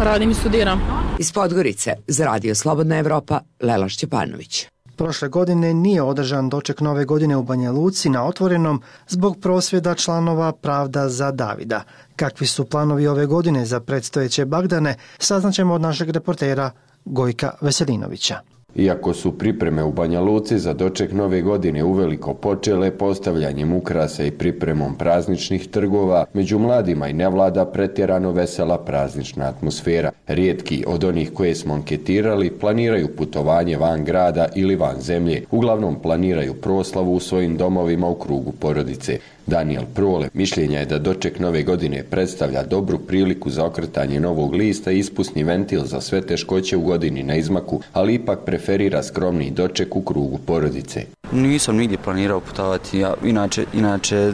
radim 0.00 0.30
i 0.30 0.34
studiram. 0.34 0.80
Iz 1.18 1.32
Podgorice, 1.32 1.94
za 2.06 2.24
Radio 2.24 2.54
Slobodna 2.54 2.98
Evropa, 2.98 3.40
Lela 3.60 3.88
Šćepanović. 3.88 4.66
Prošle 4.96 5.28
godine 5.28 5.74
nije 5.74 6.02
održan 6.02 6.48
doček 6.48 6.80
nove 6.80 7.04
godine 7.04 7.36
u 7.36 7.42
Banja 7.42 7.72
Luci 7.72 8.08
na 8.08 8.24
otvorenom 8.24 8.82
zbog 9.08 9.38
prosvjeda 9.40 9.94
članova 9.94 10.52
Pravda 10.52 11.08
za 11.08 11.30
Davida. 11.30 11.82
Kakvi 12.16 12.46
su 12.46 12.64
planovi 12.64 13.06
ove 13.06 13.26
godine 13.26 13.66
za 13.66 13.80
predstojeće 13.80 14.44
Bagdane, 14.44 14.96
saznaćemo 15.18 15.74
od 15.74 15.80
našeg 15.80 16.10
reportera 16.10 16.70
Gojka 17.04 17.50
Veselinovića. 17.60 18.40
Iako 18.76 19.14
su 19.14 19.38
pripreme 19.38 19.84
u 19.84 19.92
Banja 19.92 20.20
Luci 20.20 20.58
za 20.58 20.72
doček 20.72 21.12
nove 21.12 21.42
godine 21.42 21.84
uveliko 21.84 22.34
počele 22.34 22.90
postavljanjem 22.90 23.72
ukrasa 23.72 24.24
i 24.24 24.30
pripremom 24.30 24.94
prazničnih 24.94 25.68
trgova, 25.68 26.24
među 26.34 26.58
mladima 26.58 27.08
i 27.08 27.12
nevlada 27.12 27.64
pretjerano 27.64 28.32
vesela 28.32 28.78
praznična 28.78 29.44
atmosfera. 29.44 30.10
Rijetki 30.26 30.84
od 30.86 31.04
onih 31.04 31.32
koje 31.34 31.54
smo 31.54 31.74
anketirali 31.74 32.50
planiraju 32.50 33.16
putovanje 33.16 33.76
van 33.76 34.04
grada 34.04 34.48
ili 34.54 34.76
van 34.76 35.00
zemlje. 35.00 35.44
Uglavnom 35.50 36.02
planiraju 36.02 36.54
proslavu 36.54 37.14
u 37.14 37.20
svojim 37.20 37.56
domovima 37.56 38.08
u 38.08 38.14
krugu 38.14 38.52
porodice. 38.52 39.18
Daniel 39.46 39.82
Prole 39.94 40.28
mišljenja 40.34 40.78
je 40.78 40.86
da 40.86 40.98
doček 40.98 41.38
nove 41.38 41.62
godine 41.62 42.04
predstavlja 42.10 42.62
dobru 42.62 42.98
priliku 42.98 43.50
za 43.50 43.64
okretanje 43.64 44.20
novog 44.20 44.54
lista 44.54 44.92
i 44.92 44.98
ispusni 44.98 45.44
ventil 45.44 45.84
za 45.84 46.00
sve 46.00 46.20
teškoće 46.20 46.76
u 46.76 46.80
godini 46.80 47.22
na 47.22 47.36
izmaku, 47.36 47.80
ali 47.92 48.14
ipak 48.14 48.38
preferira 48.62 49.02
skromni 49.02 49.50
doček 49.50 49.96
u 49.96 50.02
krugu 50.02 50.38
porodice. 50.46 51.04
Nisam 51.32 51.76
nigdje 51.76 51.98
planirao 51.98 52.40
putovati, 52.40 52.98
ja 52.98 53.14
inače, 53.24 53.64
inače 53.74 54.32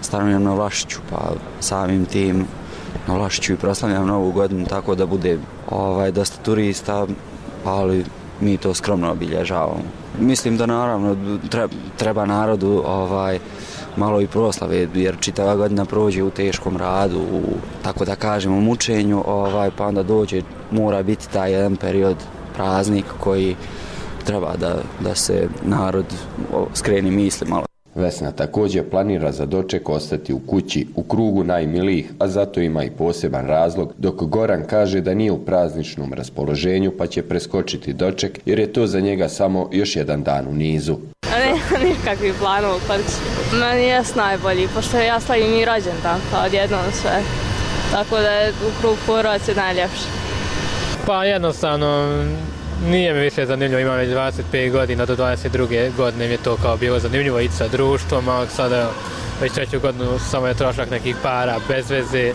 stanujem 0.00 0.42
na 0.42 0.54
Vlašiću, 0.54 0.98
pa 1.10 1.32
samim 1.60 2.04
tim 2.04 2.44
na 3.08 3.14
Vlašiću 3.14 3.52
i 3.52 3.56
proslavljam 3.56 4.06
novu 4.06 4.32
godinu 4.32 4.66
tako 4.66 4.94
da 4.94 5.06
bude 5.06 5.38
ovaj, 5.70 6.10
dosta 6.10 6.42
turista, 6.42 7.06
ali 7.64 8.04
mi 8.40 8.56
to 8.56 8.74
skromno 8.74 9.10
obilježavamo. 9.10 9.82
Mislim 10.20 10.56
da 10.56 10.66
naravno 10.66 11.16
treba, 11.50 11.74
treba 11.96 12.26
narodu 12.26 12.82
ovaj, 12.86 13.38
malo 13.96 14.20
i 14.20 14.26
proslave, 14.26 14.88
jer 14.94 15.16
čitava 15.20 15.56
godina 15.56 15.84
prođe 15.84 16.22
u 16.22 16.30
teškom 16.30 16.76
radu, 16.76 17.18
u, 17.18 17.42
tako 17.82 18.04
da 18.04 18.16
kažemo, 18.16 18.60
mučenju, 18.60 19.22
ovaj, 19.26 19.70
pa 19.76 19.86
onda 19.86 20.02
dođe, 20.02 20.42
mora 20.70 21.02
biti 21.02 21.28
taj 21.28 21.52
jedan 21.52 21.76
period 21.76 22.16
praznik 22.54 23.04
koji 23.20 23.56
treba 24.24 24.56
da, 24.56 24.76
da 25.00 25.14
se 25.14 25.48
narod 25.64 26.06
skreni 26.74 27.10
misli 27.10 27.48
malo. 27.48 27.64
Vesna 27.94 28.30
također 28.30 28.90
planira 28.90 29.32
za 29.32 29.46
doček 29.46 29.88
ostati 29.88 30.32
u 30.32 30.38
kući, 30.46 30.86
u 30.96 31.02
krugu 31.02 31.44
najmilijih, 31.44 32.12
a 32.18 32.28
zato 32.28 32.60
ima 32.60 32.84
i 32.84 32.90
poseban 32.90 33.46
razlog, 33.46 33.92
dok 33.98 34.22
Goran 34.22 34.62
kaže 34.70 35.00
da 35.00 35.14
nije 35.14 35.32
u 35.32 35.44
prazničnom 35.44 36.12
raspoloženju 36.12 36.92
pa 36.98 37.06
će 37.06 37.22
preskočiti 37.22 37.92
doček 37.92 38.40
jer 38.46 38.58
je 38.58 38.72
to 38.72 38.86
za 38.86 39.00
njega 39.00 39.28
samo 39.28 39.68
još 39.72 39.96
jedan 39.96 40.22
dan 40.22 40.48
u 40.48 40.54
nizu. 40.54 40.96
Ne, 41.30 41.52
nikakvi 41.88 42.32
planov, 42.40 42.80
pa 42.88 42.94
meni 43.58 43.82
je 43.82 44.02
najbolji, 44.14 44.68
pošto 44.74 44.98
ja 44.98 45.20
slavim 45.20 45.54
i 45.54 45.64
rođendan, 45.64 46.20
pa 46.30 46.44
odjednom 46.46 46.92
sve. 46.92 47.22
Tako 47.92 48.16
da 48.16 48.30
je 48.30 48.50
u 48.50 48.80
krug 48.80 48.96
porodice 49.06 49.54
najljepše. 49.54 50.21
Pa 51.06 51.24
jednostavno, 51.24 52.22
nije 52.86 53.14
mi 53.14 53.20
više 53.20 53.46
zanimljivo, 53.46 53.80
imam 53.80 53.96
već 53.96 54.08
25 54.08 54.70
godina, 54.70 55.06
do 55.06 55.16
22. 55.16 55.96
godine 55.96 56.26
mi 56.26 56.32
je 56.32 56.38
to 56.38 56.56
kao 56.56 56.76
bilo 56.76 56.98
zanimljivo 56.98 57.40
ići 57.40 57.54
sa 57.54 57.68
društvom, 57.68 58.28
a 58.28 58.46
sada 58.46 58.90
već 59.40 59.52
treću 59.52 59.80
godinu 59.80 60.18
samo 60.18 60.46
je 60.46 60.54
trošak 60.54 60.90
nekih 60.90 61.16
para, 61.22 61.58
bez 61.68 61.90
veze, 61.90 62.32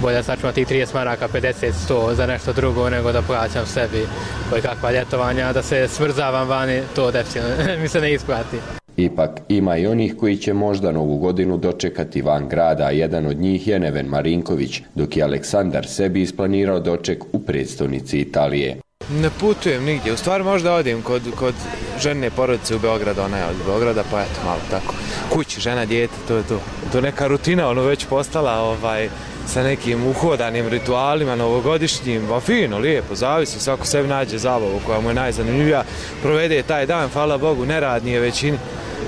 bolje 0.00 0.22
sačuvam 0.22 0.54
tih 0.54 0.68
30 0.68 0.94
maraka, 0.94 1.28
50, 1.28 1.72
100 1.88 2.14
za 2.14 2.26
nešto 2.26 2.52
drugo 2.52 2.90
nego 2.90 3.12
da 3.12 3.22
plaćam 3.22 3.66
sebi 3.66 4.06
koji 4.50 4.62
kakva 4.62 4.92
ljetovanja, 4.92 5.52
da 5.52 5.62
se 5.62 5.88
smrzavam 5.88 6.48
vani, 6.48 6.82
to 6.94 7.10
definitivno 7.10 7.76
mi 7.82 7.88
se 7.88 8.00
ne 8.00 8.12
isplati. 8.12 8.83
Ipak 8.96 9.40
ima 9.48 9.76
i 9.76 9.86
onih 9.86 10.16
koji 10.16 10.36
će 10.36 10.52
možda 10.52 10.92
novu 10.92 11.18
godinu 11.18 11.56
dočekati 11.56 12.22
van 12.22 12.48
grada, 12.48 12.84
a 12.84 12.90
jedan 12.90 13.26
od 13.26 13.36
njih 13.36 13.68
je 13.68 13.78
Neven 13.78 14.06
Marinković, 14.06 14.82
dok 14.94 15.16
je 15.16 15.22
Aleksandar 15.22 15.86
sebi 15.86 16.22
isplanirao 16.22 16.80
doček 16.80 17.24
u 17.32 17.38
predstavnici 17.38 18.20
Italije. 18.20 18.76
Ne 19.10 19.30
putujem 19.40 19.84
nigdje, 19.84 20.12
u 20.12 20.16
stvari 20.16 20.44
možda 20.44 20.74
odim 20.74 21.02
kod, 21.02 21.22
kod 21.36 21.54
žene 22.02 22.30
porodice 22.30 22.76
u 22.76 22.78
Beogradu, 22.78 23.20
ona 23.20 23.38
je 23.38 23.44
od 23.44 23.56
Beograda, 23.66 24.02
pa 24.10 24.20
eto 24.20 24.40
malo 24.44 24.60
tako. 24.70 24.94
Kući, 25.30 25.60
žena, 25.60 25.84
djete, 25.84 26.14
to 26.28 26.36
je 26.36 26.42
to. 26.42 26.60
To 26.92 27.00
neka 27.00 27.26
rutina, 27.26 27.68
ono 27.68 27.82
već 27.82 28.06
postala 28.06 28.60
ovaj, 28.60 29.08
sa 29.46 29.62
nekim 29.62 30.06
uhodanim 30.06 30.68
ritualima 30.68 31.36
novogodišnjim, 31.36 32.26
pa 32.28 32.40
fino, 32.40 32.78
lijepo, 32.78 33.14
zavisi, 33.14 33.60
svako 33.60 33.86
sebi 33.86 34.08
nađe 34.08 34.38
zabavu 34.38 34.80
koja 34.86 35.00
mu 35.00 35.10
je 35.10 35.14
najzanimljivija, 35.14 35.84
provede 36.22 36.62
taj 36.62 36.86
dan, 36.86 37.08
hvala 37.12 37.38
Bogu, 37.38 37.66
neradni 37.66 38.12
je 38.12 38.20
većini, 38.20 38.58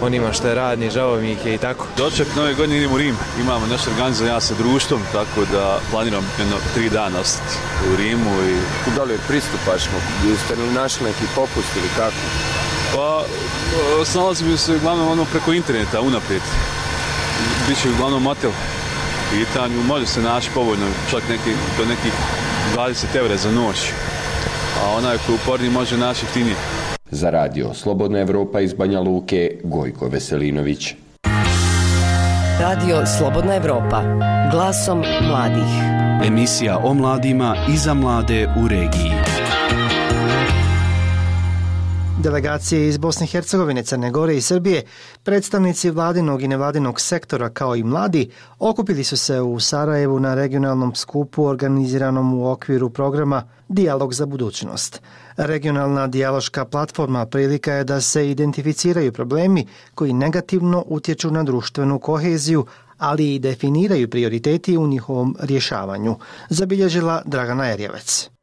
onima 0.00 0.32
što 0.32 0.48
je 0.48 0.54
radni, 0.54 0.90
žao 0.90 1.16
mi 1.16 1.32
ih 1.32 1.46
je 1.46 1.54
i 1.54 1.58
tako. 1.58 1.86
Doček 1.96 2.26
nove 2.36 2.54
godine 2.54 2.76
idemo 2.76 2.94
u 2.94 2.98
Rim, 2.98 3.16
imamo 3.40 3.66
naš 3.66 3.86
organizam 3.86 4.26
ja 4.26 4.40
sa 4.40 4.54
društvom, 4.54 5.00
tako 5.12 5.40
da 5.52 5.78
planiram 5.90 6.30
jedno 6.38 6.56
tri 6.74 6.88
dana 6.88 7.20
ostati 7.20 7.56
u 7.92 7.96
Rimu 7.96 8.30
i... 8.30 8.56
Da 8.96 9.02
li 9.04 9.18
pristupaš 9.28 9.82
mu? 9.92 10.30
Jeste 10.30 10.54
li 10.54 10.72
našli 10.72 11.06
neki 11.06 11.24
popust 11.34 11.76
ili 11.76 11.88
kako? 11.96 12.16
Pa, 12.94 13.24
snalazimo 14.04 14.56
se 14.56 14.76
uglavnom 14.76 15.08
ono 15.08 15.24
preko 15.24 15.52
interneta, 15.52 16.00
unaprijed. 16.00 16.42
Biće 17.68 17.90
uglavnom 17.90 18.22
motel 18.22 18.50
pitanju, 19.30 19.82
može 19.82 20.06
se 20.06 20.22
naći 20.22 20.50
povoljno, 20.54 20.86
čak 21.10 21.22
neki, 21.28 21.50
do 21.78 21.84
nekih 21.84 22.12
20 22.76 23.16
eura 23.16 23.36
za 23.36 23.50
noć. 23.50 23.76
a 24.82 24.96
onaj 24.98 25.16
koji 25.26 25.36
uporni 25.36 25.70
može 25.70 25.98
naći 25.98 26.24
jeftinije. 26.24 26.56
Za 27.10 27.30
radio 27.30 27.74
Slobodna 27.74 28.18
Evropa 28.18 28.60
iz 28.60 28.74
Banja 28.74 29.00
Luke, 29.00 29.60
Gojko 29.64 30.08
Veselinović. 30.08 30.94
Radio 32.60 33.06
Slobodna 33.18 33.54
Evropa. 33.54 34.02
Glasom 34.50 34.98
mladih. 35.28 35.72
Emisija 36.26 36.78
o 36.84 36.94
mladima 36.94 37.56
i 37.74 37.76
za 37.76 37.94
mlade 37.94 38.48
u 38.64 38.68
regiji. 38.68 39.12
Delegacije 42.22 42.88
iz 42.88 42.98
Bosne 42.98 43.24
i 43.24 43.28
Hercegovine, 43.28 43.82
Crne 43.82 44.10
Gore 44.10 44.36
i 44.36 44.40
Srbije, 44.40 44.82
predstavnici 45.22 45.90
vladinog 45.90 46.42
i 46.42 46.48
nevladinog 46.48 47.00
sektora 47.00 47.48
kao 47.48 47.76
i 47.76 47.82
mladi, 47.84 48.30
okupili 48.58 49.04
su 49.04 49.16
se 49.16 49.40
u 49.40 49.60
Sarajevu 49.60 50.20
na 50.20 50.34
regionalnom 50.34 50.94
skupu 50.94 51.44
organiziranom 51.44 52.34
u 52.34 52.50
okviru 52.50 52.90
programa 52.90 53.42
Dialog 53.68 54.14
za 54.14 54.26
budućnost. 54.26 55.02
Regionalna 55.36 56.06
dijaloška 56.06 56.64
platforma 56.64 57.26
prilika 57.26 57.72
je 57.72 57.84
da 57.84 58.00
se 58.00 58.30
identificiraju 58.30 59.12
problemi 59.12 59.66
koji 59.94 60.12
negativno 60.12 60.84
utječu 60.86 61.30
na 61.30 61.42
društvenu 61.42 61.98
koheziju, 61.98 62.66
ali 62.98 63.34
i 63.34 63.38
definiraju 63.38 64.10
prioriteti 64.10 64.76
u 64.76 64.86
njihovom 64.86 65.36
rješavanju, 65.40 66.16
zabilježila 66.48 67.22
Dragana 67.24 67.72
Erjevec. 67.72 68.35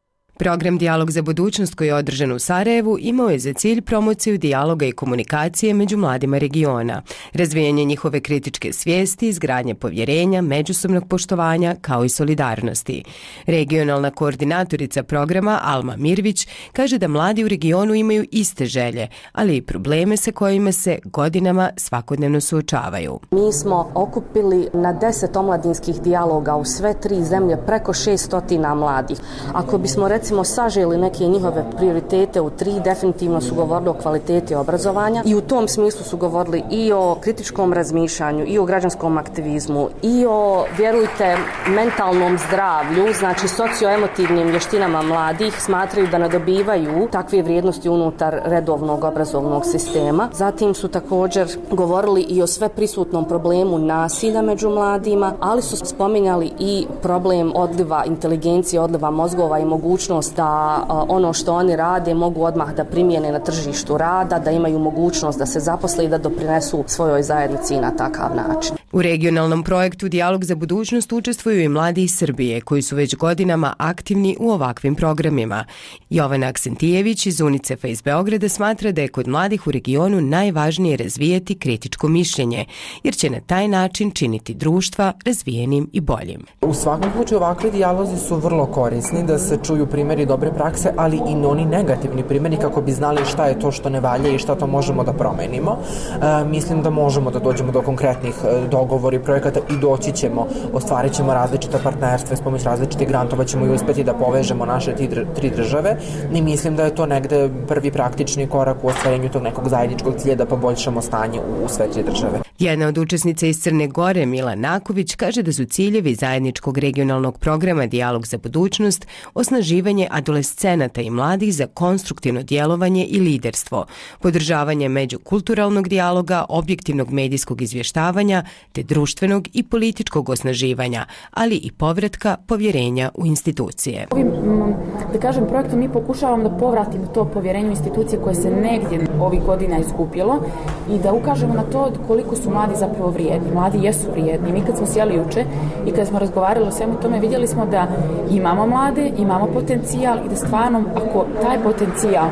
Program 0.43 0.77
Dialog 0.77 1.11
za 1.11 1.21
budućnost 1.21 1.75
koji 1.75 1.87
je 1.87 1.95
održan 1.95 2.31
u 2.31 2.39
Sarajevu 2.39 2.97
imao 2.99 3.29
je 3.29 3.39
za 3.39 3.53
cilj 3.53 3.81
promociju 3.81 4.37
dijaloga 4.37 4.85
i 4.85 4.91
komunikacije 4.91 5.73
među 5.73 5.97
mladima 5.97 6.37
regiona, 6.37 7.01
razvijanje 7.33 7.85
njihove 7.85 8.19
kritičke 8.19 8.73
svijesti, 8.73 9.27
izgradnje 9.27 9.75
povjerenja, 9.75 10.41
međusobnog 10.41 11.07
poštovanja 11.07 11.75
kao 11.81 12.05
i 12.05 12.09
solidarnosti. 12.09 13.03
Regionalna 13.45 14.11
koordinatorica 14.11 15.03
programa 15.03 15.59
Alma 15.63 15.95
Mirvić 15.97 16.47
kaže 16.73 16.97
da 16.97 17.07
mladi 17.07 17.43
u 17.43 17.47
regionu 17.47 17.95
imaju 17.95 18.25
iste 18.31 18.65
želje, 18.65 19.07
ali 19.31 19.57
i 19.57 19.61
probleme 19.61 20.17
sa 20.17 20.31
kojima 20.31 20.71
se 20.71 20.99
godinama 21.03 21.69
svakodnevno 21.77 22.41
suočavaju. 22.41 23.19
Mi 23.31 23.53
smo 23.53 23.91
okupili 23.95 24.67
na 24.73 24.93
deset 24.93 25.35
omladinskih 25.35 26.01
dijaloga 26.01 26.55
u 26.55 26.65
sve 26.65 26.99
tri 27.01 27.23
zemlje 27.23 27.57
preko 27.65 27.93
600 27.93 28.75
mladih. 28.75 29.17
Ako 29.53 29.77
bismo 29.77 30.07
recimo 30.07 30.32
saželi 30.43 30.97
neke 30.97 31.23
njihove 31.23 31.65
prioritete 31.77 32.41
u 32.41 32.49
tri, 32.49 32.73
definitivno 32.83 33.41
su 33.41 33.55
govorili 33.55 33.89
o 33.89 33.93
kvaliteti 33.93 34.55
obrazovanja 34.55 35.23
i 35.25 35.35
u 35.35 35.41
tom 35.41 35.67
smislu 35.67 36.03
su 36.03 36.17
govorili 36.17 36.63
i 36.71 36.91
o 36.93 37.15
kritičkom 37.21 37.73
razmišljanju, 37.73 38.45
i 38.47 38.59
o 38.59 38.65
građanskom 38.65 39.17
aktivizmu, 39.17 39.89
i 40.01 40.25
o, 40.29 40.65
vjerujte, 40.77 41.37
mentalnom 41.67 42.37
zdravlju, 42.47 43.13
znači 43.19 43.47
socioemotivnim 43.47 44.47
vještinama 44.47 45.01
mladih, 45.01 45.61
smatraju 45.61 46.07
da 46.07 46.17
nadobivaju 46.17 47.07
takve 47.11 47.41
vrijednosti 47.41 47.89
unutar 47.89 48.41
redovnog 48.45 49.03
obrazovnog 49.03 49.65
sistema. 49.65 50.29
Zatim 50.33 50.73
su 50.73 50.87
također 50.87 51.47
govorili 51.71 52.21
i 52.21 52.41
o 52.41 52.47
sve 52.47 52.69
prisutnom 52.69 53.27
problemu 53.27 53.77
nasilja 53.77 54.41
među 54.41 54.69
mladima, 54.69 55.33
ali 55.39 55.61
su 55.61 55.77
spominjali 55.77 56.51
i 56.59 56.85
problem 57.01 57.51
odliva 57.55 58.05
inteligencije, 58.05 58.79
odliva 58.79 59.11
mozgova 59.11 59.59
i 59.59 59.65
mogućnosti 59.65 60.12
mogućnost 60.13 60.35
da 60.35 60.85
ono 61.09 61.33
što 61.33 61.53
oni 61.53 61.75
rade 61.75 62.13
mogu 62.13 62.43
odmah 62.43 62.75
da 62.75 62.83
primijene 62.83 63.31
na 63.31 63.39
tržištu 63.39 63.97
rada, 63.97 64.39
da 64.39 64.51
imaju 64.51 64.79
mogućnost 64.79 65.39
da 65.39 65.45
se 65.45 65.59
zaposle 65.59 66.05
i 66.05 66.07
da 66.07 66.17
doprinesu 66.17 66.83
svojoj 66.87 67.23
zajednici 67.23 67.79
na 67.79 67.91
takav 67.91 68.35
način. 68.35 68.75
U 68.91 69.01
regionalnom 69.01 69.63
projektu 69.63 70.09
Dialog 70.09 70.45
za 70.45 70.55
budućnost 70.55 71.11
učestvuju 71.11 71.63
i 71.63 71.67
mladi 71.67 72.03
iz 72.03 72.17
Srbije 72.17 72.61
koji 72.61 72.81
su 72.81 72.95
već 72.95 73.15
godinama 73.15 73.73
aktivni 73.77 74.37
u 74.39 74.51
ovakvim 74.51 74.95
programima. 74.95 75.65
Jovana 76.09 76.47
Aksentijević 76.47 77.25
iz 77.25 77.41
UNICEF-a 77.41 77.87
iz 77.87 78.01
Beograda 78.01 78.49
smatra 78.49 78.91
da 78.91 79.01
je 79.01 79.07
kod 79.07 79.27
mladih 79.27 79.67
u 79.67 79.71
regionu 79.71 80.21
najvažnije 80.21 80.97
razvijeti 80.97 81.59
kritičko 81.59 82.07
mišljenje, 82.07 82.65
jer 83.03 83.15
će 83.15 83.29
na 83.29 83.39
taj 83.39 83.67
način 83.67 84.11
činiti 84.11 84.53
društva 84.53 85.13
razvijenim 85.25 85.89
i 85.93 86.01
boljim. 86.01 86.45
U 86.61 86.73
svakom 86.73 87.11
slučaju 87.15 87.41
ovakvi 87.41 87.71
dijalozi 87.71 88.17
su 88.17 88.35
vrlo 88.35 88.65
korisni 88.65 89.23
da 89.23 89.39
se 89.39 89.57
čuju 89.63 89.87
primjeri 89.87 90.02
primjeri 90.03 90.25
dobre 90.25 90.51
prakse, 90.51 90.91
ali 90.97 91.17
i 91.17 91.45
oni 91.45 91.65
negativni 91.65 92.23
primjeri 92.23 92.57
kako 92.57 92.81
bi 92.81 92.91
znali 92.91 93.25
šta 93.25 93.45
je 93.45 93.59
to 93.59 93.71
što 93.71 93.89
ne 93.89 93.99
valja 93.99 94.29
i 94.29 94.37
šta 94.37 94.55
to 94.55 94.67
možemo 94.67 95.03
da 95.03 95.13
promenimo. 95.13 95.77
E, 95.77 96.43
mislim 96.45 96.81
da 96.83 96.89
možemo 96.89 97.31
da 97.31 97.39
dođemo 97.39 97.71
do 97.71 97.81
konkretnih 97.81 98.35
e, 98.43 98.67
dogovori 98.67 99.19
projekata 99.19 99.59
i 99.71 99.77
doći 99.81 100.11
ćemo, 100.11 100.47
ostvarit 100.73 101.13
ćemo 101.13 101.33
različita 101.33 101.79
partnerstva 101.83 102.33
i 102.33 102.37
s 102.37 102.41
pomoć 102.41 102.63
različitih 102.63 103.07
grantova 103.07 103.45
ćemo 103.45 103.65
i 103.65 103.69
uspeti 103.69 104.03
da 104.03 104.13
povežemo 104.13 104.65
naše 104.65 104.95
tri 105.35 105.49
države 105.49 105.95
i 106.33 106.41
mislim 106.41 106.75
da 106.75 106.83
je 106.83 106.95
to 106.95 107.05
negde 107.05 107.49
prvi 107.67 107.91
praktični 107.91 108.47
korak 108.47 108.83
u 108.83 108.87
ostvarenju 108.87 109.29
tog 109.29 109.43
nekog 109.43 109.69
zajedničkog 109.69 110.15
cilja 110.17 110.35
da 110.35 110.45
poboljšamo 110.45 111.01
stanje 111.01 111.39
u 111.39 111.69
sve 111.69 111.91
tri 111.91 112.03
države. 112.03 112.43
Jedna 112.59 112.87
od 112.87 112.97
učesnica 112.97 113.47
iz 113.47 113.61
Crne 113.61 113.87
Gore, 113.87 114.25
Mila 114.25 114.55
Naković, 114.55 115.15
kaže 115.15 115.43
da 115.43 115.53
su 115.53 115.65
ciljevi 115.65 116.15
zajedničkog 116.15 116.77
regionalnog 116.77 117.37
programa 117.39 117.85
Dialog 117.87 118.27
za 118.27 118.37
budućnost 118.37 119.07
osnaživanje 119.33 119.92
adolescenata 120.11 121.01
i 121.01 121.09
mladih 121.09 121.55
za 121.55 121.67
konstruktivno 121.67 122.43
djelovanje 122.43 123.05
i 123.05 123.19
liderstvo, 123.19 123.85
podržavanje 124.19 124.89
međukulturalnog 124.89 125.87
dijaloga, 125.87 126.45
objektivnog 126.49 127.11
medijskog 127.11 127.61
izvještavanja 127.61 128.43
te 128.71 128.83
društvenog 128.83 129.47
i 129.53 129.63
političkog 129.63 130.29
osnaživanja, 130.29 131.05
ali 131.31 131.55
i 131.55 131.71
povratka 131.71 132.37
povjerenja 132.47 133.09
u 133.15 133.25
institucije. 133.25 134.07
Ovim, 134.11 134.27
mm, 134.27 134.75
da 135.13 135.19
kažem, 135.19 135.47
projektom 135.47 135.79
mi 135.79 135.89
pokušavamo 135.89 136.49
da 136.49 136.57
povratimo 136.57 137.05
to 137.05 137.25
povjerenje 137.25 137.67
u 137.67 137.71
institucije 137.71 138.21
koje 138.21 138.35
se 138.35 138.51
negdje 138.51 139.07
ovih 139.19 139.41
godina 139.41 139.77
izgubilo 139.77 140.43
i 140.89 140.97
da 140.99 141.13
ukažemo 141.13 141.53
na 141.53 141.63
to 141.63 141.91
koliko 142.07 142.35
su 142.35 142.49
mladi 142.49 142.73
zapravo 142.75 143.09
vrijedni. 143.09 143.51
Mladi 143.53 143.85
jesu 143.85 144.11
vrijedni. 144.11 144.51
Mi 144.51 144.65
kad 144.65 144.77
smo 144.77 144.87
sjeli 144.87 145.15
juče 145.15 145.45
i 145.87 145.91
kad 145.91 146.07
smo 146.07 146.19
razgovarali 146.19 146.67
o 146.67 146.71
svemu 146.71 146.93
tome, 147.01 147.19
vidjeli 147.19 147.47
smo 147.47 147.65
da 147.65 147.87
imamo 148.31 148.67
mlade, 148.67 149.11
imamo 149.17 149.47
potencijal 149.47 149.82
i 150.25 150.29
da 150.29 150.35
stvarno, 150.35 150.83
ako 150.95 151.25
taj 151.41 151.63
potencijal 151.63 152.29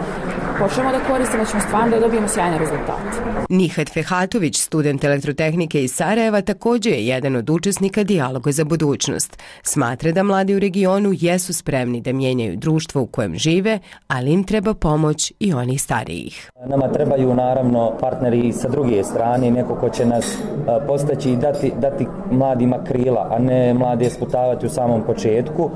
počnemo 0.59 0.91
da 0.91 0.99
koristimo, 0.99 1.45
ćemo 1.45 1.61
stvarno 1.61 1.89
da 1.89 1.99
dobijemo 1.99 2.27
sjajne 2.27 2.57
rezultate. 2.57 3.31
Nihat 3.49 3.89
Fehatović, 3.89 4.59
student 4.59 5.03
elektrotehnike 5.03 5.83
iz 5.83 5.93
Sarajeva, 5.93 6.41
također 6.41 6.93
je 6.93 7.07
jedan 7.07 7.35
od 7.35 7.49
učesnika 7.49 8.03
Dijaloga 8.03 8.51
za 8.51 8.63
budućnost. 8.63 9.37
Smatra 9.63 10.11
da 10.11 10.23
mladi 10.23 10.55
u 10.55 10.59
regionu 10.59 11.11
jesu 11.13 11.53
spremni 11.53 12.01
da 12.01 12.13
mijenjaju 12.13 12.57
društvo 12.57 13.01
u 13.01 13.05
kojem 13.05 13.35
žive, 13.35 13.79
ali 14.07 14.31
im 14.31 14.43
treba 14.43 14.73
pomoć 14.73 15.33
i 15.39 15.53
onih 15.53 15.81
starijih. 15.81 16.51
Nama 16.65 16.87
trebaju 16.87 17.35
naravno 17.35 17.93
partneri 17.99 18.53
sa 18.53 18.69
druge 18.69 19.03
strane, 19.03 19.51
neko 19.51 19.75
ko 19.75 19.89
će 19.89 20.05
nas 20.05 20.37
postaći 20.87 21.31
i 21.31 21.35
dati, 21.35 21.71
dati 21.79 22.07
mladima 22.31 22.83
krila, 22.83 23.27
a 23.31 23.39
ne 23.39 23.73
mlade 23.73 24.09
sputavati 24.09 24.65
u 24.65 24.69
samom 24.69 25.03
početku. 25.03 25.71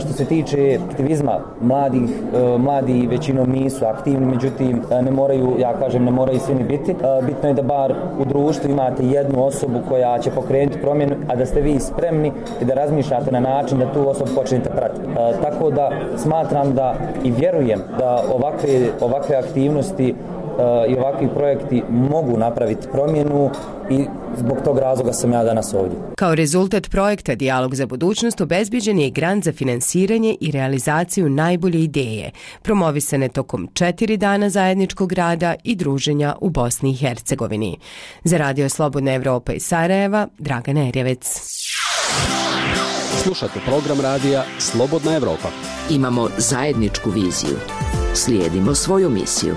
Što 0.00 0.12
se 0.12 0.24
tiče 0.24 0.78
aktivizma, 0.90 1.40
mladih, 1.60 2.10
e, 2.10 2.58
mladi 2.58 3.06
većinom 3.10 3.50
nisu 3.50 3.84
aktivni, 3.84 4.26
međutim 4.26 4.82
e, 4.90 5.02
ne 5.02 5.10
moraju, 5.10 5.56
ja 5.58 5.72
kažem, 5.78 6.04
ne 6.04 6.10
moraju 6.10 6.38
svi 6.40 6.54
ni 6.54 6.64
biti. 6.64 6.90
E, 6.90 6.94
bitno 7.26 7.48
je 7.48 7.54
da 7.54 7.62
bar 7.62 7.94
u 8.20 8.24
društvu 8.24 8.70
imate 8.70 9.06
jednu 9.06 9.44
osobu 9.44 9.78
koja 9.88 10.18
će 10.18 10.30
pokrenuti 10.30 10.80
promjenu, 10.80 11.16
a 11.28 11.36
da 11.36 11.46
ste 11.46 11.60
vi 11.60 11.80
spremni 11.80 12.32
i 12.62 12.64
da 12.64 12.74
razmišljate 12.74 13.32
na 13.32 13.40
način 13.40 13.78
da 13.78 13.92
tu 13.92 14.08
osobu 14.08 14.30
počnete 14.34 14.70
pratiti. 14.70 15.06
Tako 15.42 15.70
da 15.70 15.90
smatram 16.16 16.74
da 16.74 16.94
i 17.24 17.30
vjerujem 17.30 17.80
da 17.98 18.22
ovakve, 18.34 18.70
ovakve 19.00 19.36
aktivnosti 19.36 20.14
i 20.88 20.94
ovakvi 20.98 21.28
projekti 21.34 21.82
mogu 21.90 22.38
napraviti 22.38 22.88
promjenu 22.92 23.50
i 23.90 24.04
zbog 24.36 24.58
tog 24.64 24.78
razloga 24.78 25.12
sam 25.12 25.32
ja 25.32 25.44
danas 25.44 25.74
ovdje. 25.74 25.98
Kao 26.14 26.34
rezultat 26.34 26.90
projekta 26.90 27.34
Dialog 27.34 27.74
za 27.74 27.86
budućnost 27.86 28.40
obezbiđen 28.40 28.98
je 28.98 29.10
grant 29.10 29.44
za 29.44 29.52
finansiranje 29.52 30.36
i 30.40 30.50
realizaciju 30.50 31.28
najbolje 31.28 31.80
ideje, 31.80 32.30
promovisane 32.62 33.28
tokom 33.28 33.68
četiri 33.74 34.16
dana 34.16 34.50
zajedničkog 34.50 35.12
rada 35.12 35.54
i 35.64 35.76
druženja 35.76 36.34
u 36.40 36.50
Bosni 36.50 36.90
i 36.90 36.96
Hercegovini. 36.96 37.78
Za 38.24 38.36
Radio 38.36 38.68
Slobodna 38.68 39.14
Evropa 39.14 39.52
i 39.52 39.60
Sarajeva, 39.60 40.28
Dragana 40.38 40.88
Erjevec. 40.88 41.40
Slušate 43.22 43.60
program 43.66 44.00
radija 44.00 44.44
Slobodna 44.58 45.16
Evropa. 45.16 45.48
Imamo 45.90 46.28
zajedničku 46.38 47.10
viziju. 47.10 47.56
Slijedimo 48.14 48.74
svoju 48.74 49.10
misiju 49.10 49.56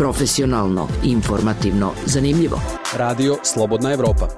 profesionalno, 0.00 0.88
informativno, 1.02 1.92
zanimljivo. 2.06 2.60
Radio 2.96 3.36
Slobodna 3.42 3.92
Evropa. 3.92 4.28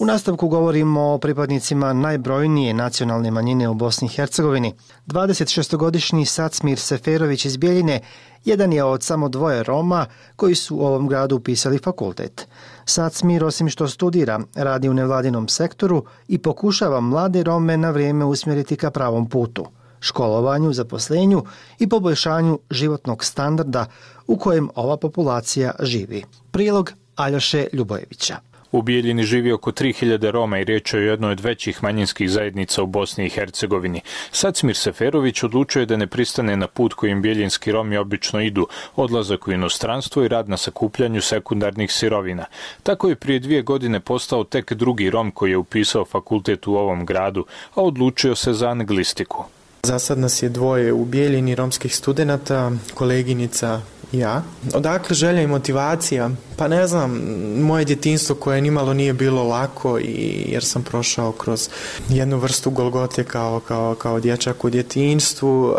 U 0.00 0.06
nastavku 0.06 0.48
govorimo 0.48 1.00
o 1.00 1.18
pripadnicima 1.18 1.92
najbrojnije 1.92 2.74
nacionalne 2.74 3.30
manjine 3.30 3.68
u 3.68 3.74
Bosni 3.74 4.06
i 4.06 4.08
Hercegovini. 4.08 4.74
26-godišnji 5.06 6.24
Sacmir 6.24 6.78
Seferović 6.78 7.44
iz 7.44 7.56
Bijeljine 7.56 8.00
jedan 8.44 8.72
je 8.72 8.84
od 8.84 9.02
samo 9.02 9.28
dvoje 9.28 9.62
Roma 9.62 10.06
koji 10.36 10.54
su 10.54 10.76
u 10.76 10.80
ovom 10.80 11.08
gradu 11.08 11.36
upisali 11.36 11.78
fakultet. 11.78 12.48
Sacmir, 12.84 13.44
osim 13.44 13.68
što 13.68 13.88
studira, 13.88 14.40
radi 14.54 14.88
u 14.88 14.94
nevladinom 14.94 15.48
sektoru 15.48 16.04
i 16.28 16.38
pokušava 16.38 17.00
mlade 17.00 17.42
Rome 17.42 17.76
na 17.76 17.90
vrijeme 17.90 18.24
usmjeriti 18.24 18.76
ka 18.76 18.90
pravom 18.90 19.28
putu– 19.28 19.66
školovanju, 20.02 20.72
zaposlenju 20.72 21.42
i 21.78 21.88
poboljšanju 21.88 22.58
životnog 22.70 23.24
standarda 23.24 23.86
u 24.26 24.36
kojem 24.36 24.68
ova 24.74 24.96
populacija 24.96 25.72
živi. 25.80 26.24
Prilog 26.50 26.92
Aljoše 27.16 27.66
Ljubojevića. 27.72 28.36
U 28.72 28.82
Bijeljini 28.82 29.22
živi 29.22 29.52
oko 29.52 29.72
3000 29.72 30.30
Roma 30.30 30.58
i 30.58 30.64
riječ 30.64 30.94
je 30.94 31.00
o 31.00 31.02
jednoj 31.02 31.32
od 31.32 31.40
većih 31.40 31.82
manjinskih 31.82 32.30
zajednica 32.30 32.82
u 32.82 32.86
Bosni 32.86 33.26
i 33.26 33.30
Hercegovini. 33.30 34.00
Sacmir 34.30 34.76
Seferović 34.76 35.42
odlučio 35.42 35.80
je 35.80 35.86
da 35.86 35.96
ne 35.96 36.06
pristane 36.06 36.56
na 36.56 36.66
put 36.66 36.94
kojim 36.94 37.22
bijeljinski 37.22 37.72
Romi 37.72 37.96
obično 37.96 38.40
idu, 38.40 38.66
odlazak 38.96 39.48
u 39.48 39.52
inostranstvo 39.52 40.24
i 40.24 40.28
rad 40.28 40.48
na 40.48 40.56
sakupljanju 40.56 41.20
sekundarnih 41.20 41.92
sirovina. 41.92 42.44
Tako 42.82 43.08
je 43.08 43.16
prije 43.16 43.38
dvije 43.38 43.62
godine 43.62 44.00
postao 44.00 44.44
tek 44.44 44.72
drugi 44.72 45.10
Rom 45.10 45.30
koji 45.30 45.50
je 45.50 45.56
upisao 45.56 46.04
fakultet 46.04 46.66
u 46.66 46.74
ovom 46.74 47.06
gradu, 47.06 47.44
a 47.74 47.82
odlučio 47.82 48.34
se 48.34 48.52
za 48.52 48.68
anglistiku. 48.68 49.44
Za 49.86 49.98
sad 49.98 50.18
nas 50.18 50.42
je 50.42 50.48
dvoje 50.48 50.92
u 50.92 51.04
Bijeljini 51.04 51.54
romskih 51.54 51.96
studenta, 51.96 52.72
koleginica 52.94 53.80
ja. 54.12 54.42
Odakle 54.74 55.14
želja 55.14 55.42
i 55.42 55.46
motivacija? 55.46 56.30
Pa 56.56 56.68
ne 56.68 56.86
znam, 56.86 57.20
moje 57.60 57.84
djetinstvo 57.84 58.36
koje 58.36 58.60
nimalo 58.60 58.94
nije 58.94 59.12
bilo 59.12 59.42
lako 59.42 59.98
i 59.98 60.44
jer 60.48 60.64
sam 60.64 60.82
prošao 60.82 61.32
kroz 61.32 61.68
jednu 62.08 62.38
vrstu 62.38 62.70
golgote 62.70 63.24
kao, 63.24 63.60
kao, 63.60 63.94
kao 63.94 64.20
dječak 64.20 64.64
u 64.64 64.70
djetinstvu, 64.70 65.74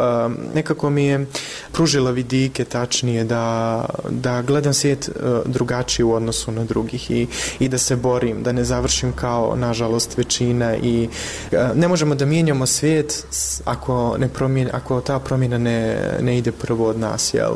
nekako 0.54 0.90
mi 0.90 1.06
je 1.06 1.26
pružila 1.72 2.12
vidike 2.12 2.66
tačnije 2.66 3.24
da, 3.24 3.86
da 4.10 4.42
gledam 4.42 4.74
svijet 4.74 5.10
drugačije 5.46 5.74
drugačiji 5.84 6.04
u 6.04 6.14
odnosu 6.14 6.52
na 6.52 6.64
drugih 6.64 7.12
i, 7.12 7.28
i 7.60 7.70
da 7.70 7.78
se 7.78 7.96
borim, 7.96 8.44
da 8.44 8.52
ne 8.52 8.64
završim 8.64 9.14
kao 9.14 9.56
nažalost 9.56 10.18
većina 10.18 10.76
i 10.76 11.10
e, 11.52 11.70
ne 11.76 11.88
možemo 11.88 12.16
da 12.16 12.26
mijenjamo 12.26 12.66
svijet 12.66 13.26
ako, 13.66 14.18
ne 14.18 14.28
promjen, 14.28 14.70
ako 14.74 15.02
ta 15.02 15.20
promjena 15.20 15.58
ne, 15.58 15.98
ne 16.22 16.38
ide 16.38 16.52
prvo 16.52 16.90
od 16.90 17.00
nas, 17.00 17.34
jel? 17.34 17.54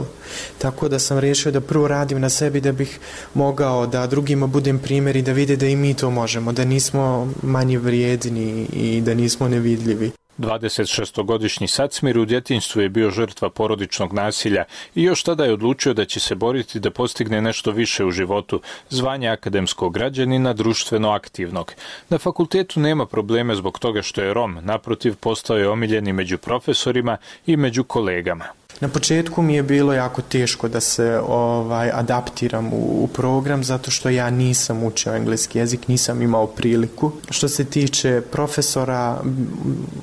Tako 0.68 0.88
da 0.90 1.00
sam 1.00 1.20
riješio 1.20 1.52
da 1.52 1.62
prvo 1.62 1.88
radim 1.88 2.20
na 2.22 2.30
sebi 2.30 2.62
da 2.62 2.72
bih 2.72 3.00
mogao 3.34 3.88
da 3.88 4.08
drugima 4.08 4.48
budem 4.48 4.80
primjer 4.80 5.16
i 5.16 5.22
da 5.22 5.32
vide 5.32 5.56
da 5.56 5.68
i 5.68 5.76
mi 5.76 5.94
to 5.94 6.10
možemo, 6.10 6.52
da 6.52 6.66
nismo 6.66 7.28
manje 7.44 7.78
vrijedni 7.78 8.68
i 8.74 9.02
da 9.02 9.14
nismo 9.14 9.48
nevidljivi. 9.48 10.12
26-godišnji 10.38 11.68
Sacmir 11.68 12.18
u 12.18 12.26
djetinstvu 12.26 12.82
je 12.82 12.90
bio 12.90 13.12
žrtva 13.12 13.50
porodičnog 13.50 14.14
nasilja 14.14 14.64
i 14.96 15.04
još 15.04 15.24
tada 15.24 15.46
je 15.46 15.54
odlučio 15.54 15.94
da 15.94 16.06
će 16.06 16.20
se 16.20 16.36
boriti 16.36 16.80
da 16.80 16.92
postigne 16.92 17.42
nešto 17.42 17.72
više 17.72 18.06
u 18.06 18.12
životu, 18.12 18.62
zvanje 18.90 19.30
akademskog 19.30 19.94
građanina 19.94 20.54
društveno 20.54 21.10
aktivnog. 21.10 21.74
Na 22.10 22.18
fakultetu 22.18 22.80
nema 22.80 23.06
probleme 23.06 23.56
zbog 23.56 23.80
toga 23.80 24.02
što 24.02 24.22
je 24.22 24.34
Rom, 24.34 24.60
naprotiv 24.62 25.16
postao 25.16 25.58
je 25.58 25.70
omiljeni 25.70 26.14
među 26.14 26.38
profesorima 26.38 27.18
i 27.46 27.58
među 27.58 27.84
kolegama. 27.84 28.46
Na 28.80 28.88
početku 28.88 29.42
mi 29.42 29.56
je 29.56 29.64
bilo 29.64 29.94
jako 29.94 30.22
teško 30.22 30.68
da 30.68 30.80
se 30.80 31.20
ovaj 31.28 31.90
adaptiram 31.94 32.74
u, 32.74 33.04
u 33.04 33.08
program 33.08 33.64
zato 33.64 33.92
što 33.92 34.10
ja 34.10 34.30
nisam 34.30 34.84
učio 34.84 35.16
engleski 35.16 35.60
jezik, 35.60 35.88
nisam 35.88 36.22
imao 36.22 36.48
priliku. 36.48 37.12
Što 37.30 37.48
se 37.48 37.66
tiče 37.66 38.22
profesora, 38.32 39.22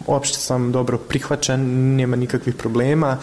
opšte 0.07 0.39
sam 0.39 0.73
dobro 0.73 0.99
prihvaćen, 0.99 1.61
nema 1.97 2.17
nikakvih 2.17 2.55
problema. 2.55 3.17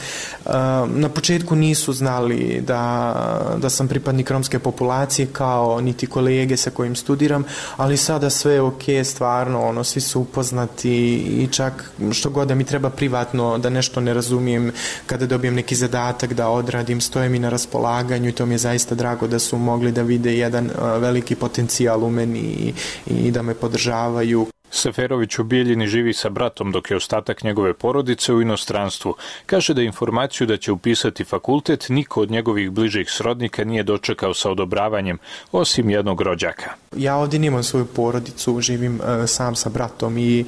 E, 0.46 0.50
na 0.88 1.10
početku 1.10 1.56
nisu 1.56 1.94
znali 1.94 2.62
da, 2.68 3.58
da 3.58 3.70
sam 3.70 3.88
pripadnik 3.88 4.32
romske 4.32 4.60
populacije 4.60 5.28
kao 5.34 5.82
niti 5.82 6.08
kolege 6.08 6.58
sa 6.58 6.70
kojim 6.70 6.96
studiram, 6.96 7.44
ali 7.78 7.98
sada 7.98 8.30
sve 8.30 8.54
je 8.54 8.62
ok, 8.62 8.84
stvarno, 9.04 9.62
ono, 9.62 9.84
svi 9.84 10.02
su 10.02 10.22
upoznati 10.22 11.16
i 11.16 11.48
čak 11.52 11.92
što 12.12 12.30
god 12.30 12.48
da 12.48 12.56
mi 12.56 12.64
treba 12.64 12.90
privatno 12.90 13.58
da 13.58 13.70
nešto 13.70 14.02
ne 14.02 14.14
razumijem 14.14 14.72
kada 15.06 15.26
dobijem 15.26 15.41
neki 15.50 15.76
zadatak 15.76 16.34
da 16.34 16.50
odradim, 16.50 17.02
stoje 17.02 17.30
mi 17.30 17.40
na 17.40 17.50
raspolaganju 17.50 18.30
i 18.30 18.32
to 18.32 18.46
mi 18.46 18.54
je 18.54 18.58
zaista 18.58 18.96
drago 18.96 19.28
da 19.28 19.40
su 19.40 19.58
mogli 19.58 19.92
da 19.92 20.02
vide 20.02 20.38
jedan 20.38 20.66
e, 20.70 20.72
veliki 21.00 21.36
potencijal 21.36 22.04
u 22.04 22.10
meni 22.10 22.40
i, 22.40 22.74
i 23.08 23.32
da 23.32 23.42
me 23.42 23.54
podržavaju. 23.54 24.48
Seferović 24.72 25.40
u 25.40 25.44
Bijeljini 25.44 25.88
živi 25.88 26.14
sa 26.14 26.30
bratom 26.30 26.72
dok 26.72 26.92
je 26.92 26.98
ostatak 26.98 27.44
njegove 27.44 27.74
porodice 27.74 28.34
u 28.34 28.42
inostranstvu. 28.42 29.16
Kaže 29.46 29.74
da 29.74 29.82
informaciju 29.82 30.48
da 30.48 30.58
će 30.58 30.72
upisati 30.72 31.24
fakultet 31.24 31.86
niko 31.90 32.22
od 32.22 32.32
njegovih 32.32 32.72
bližih 32.72 33.10
srodnika 33.10 33.64
nije 33.64 33.84
dočekao 33.84 34.34
sa 34.34 34.52
odobravanjem, 34.52 35.18
osim 35.52 35.90
jednog 35.90 36.22
rođaka. 36.22 36.72
Ja 36.96 37.16
ovdje 37.16 37.40
nimam 37.40 37.64
svoju 37.64 37.86
porodicu, 37.86 38.62
živim 38.62 39.02
e, 39.02 39.28
sam 39.28 39.56
sa 39.56 39.70
bratom 39.70 40.18
i 40.18 40.46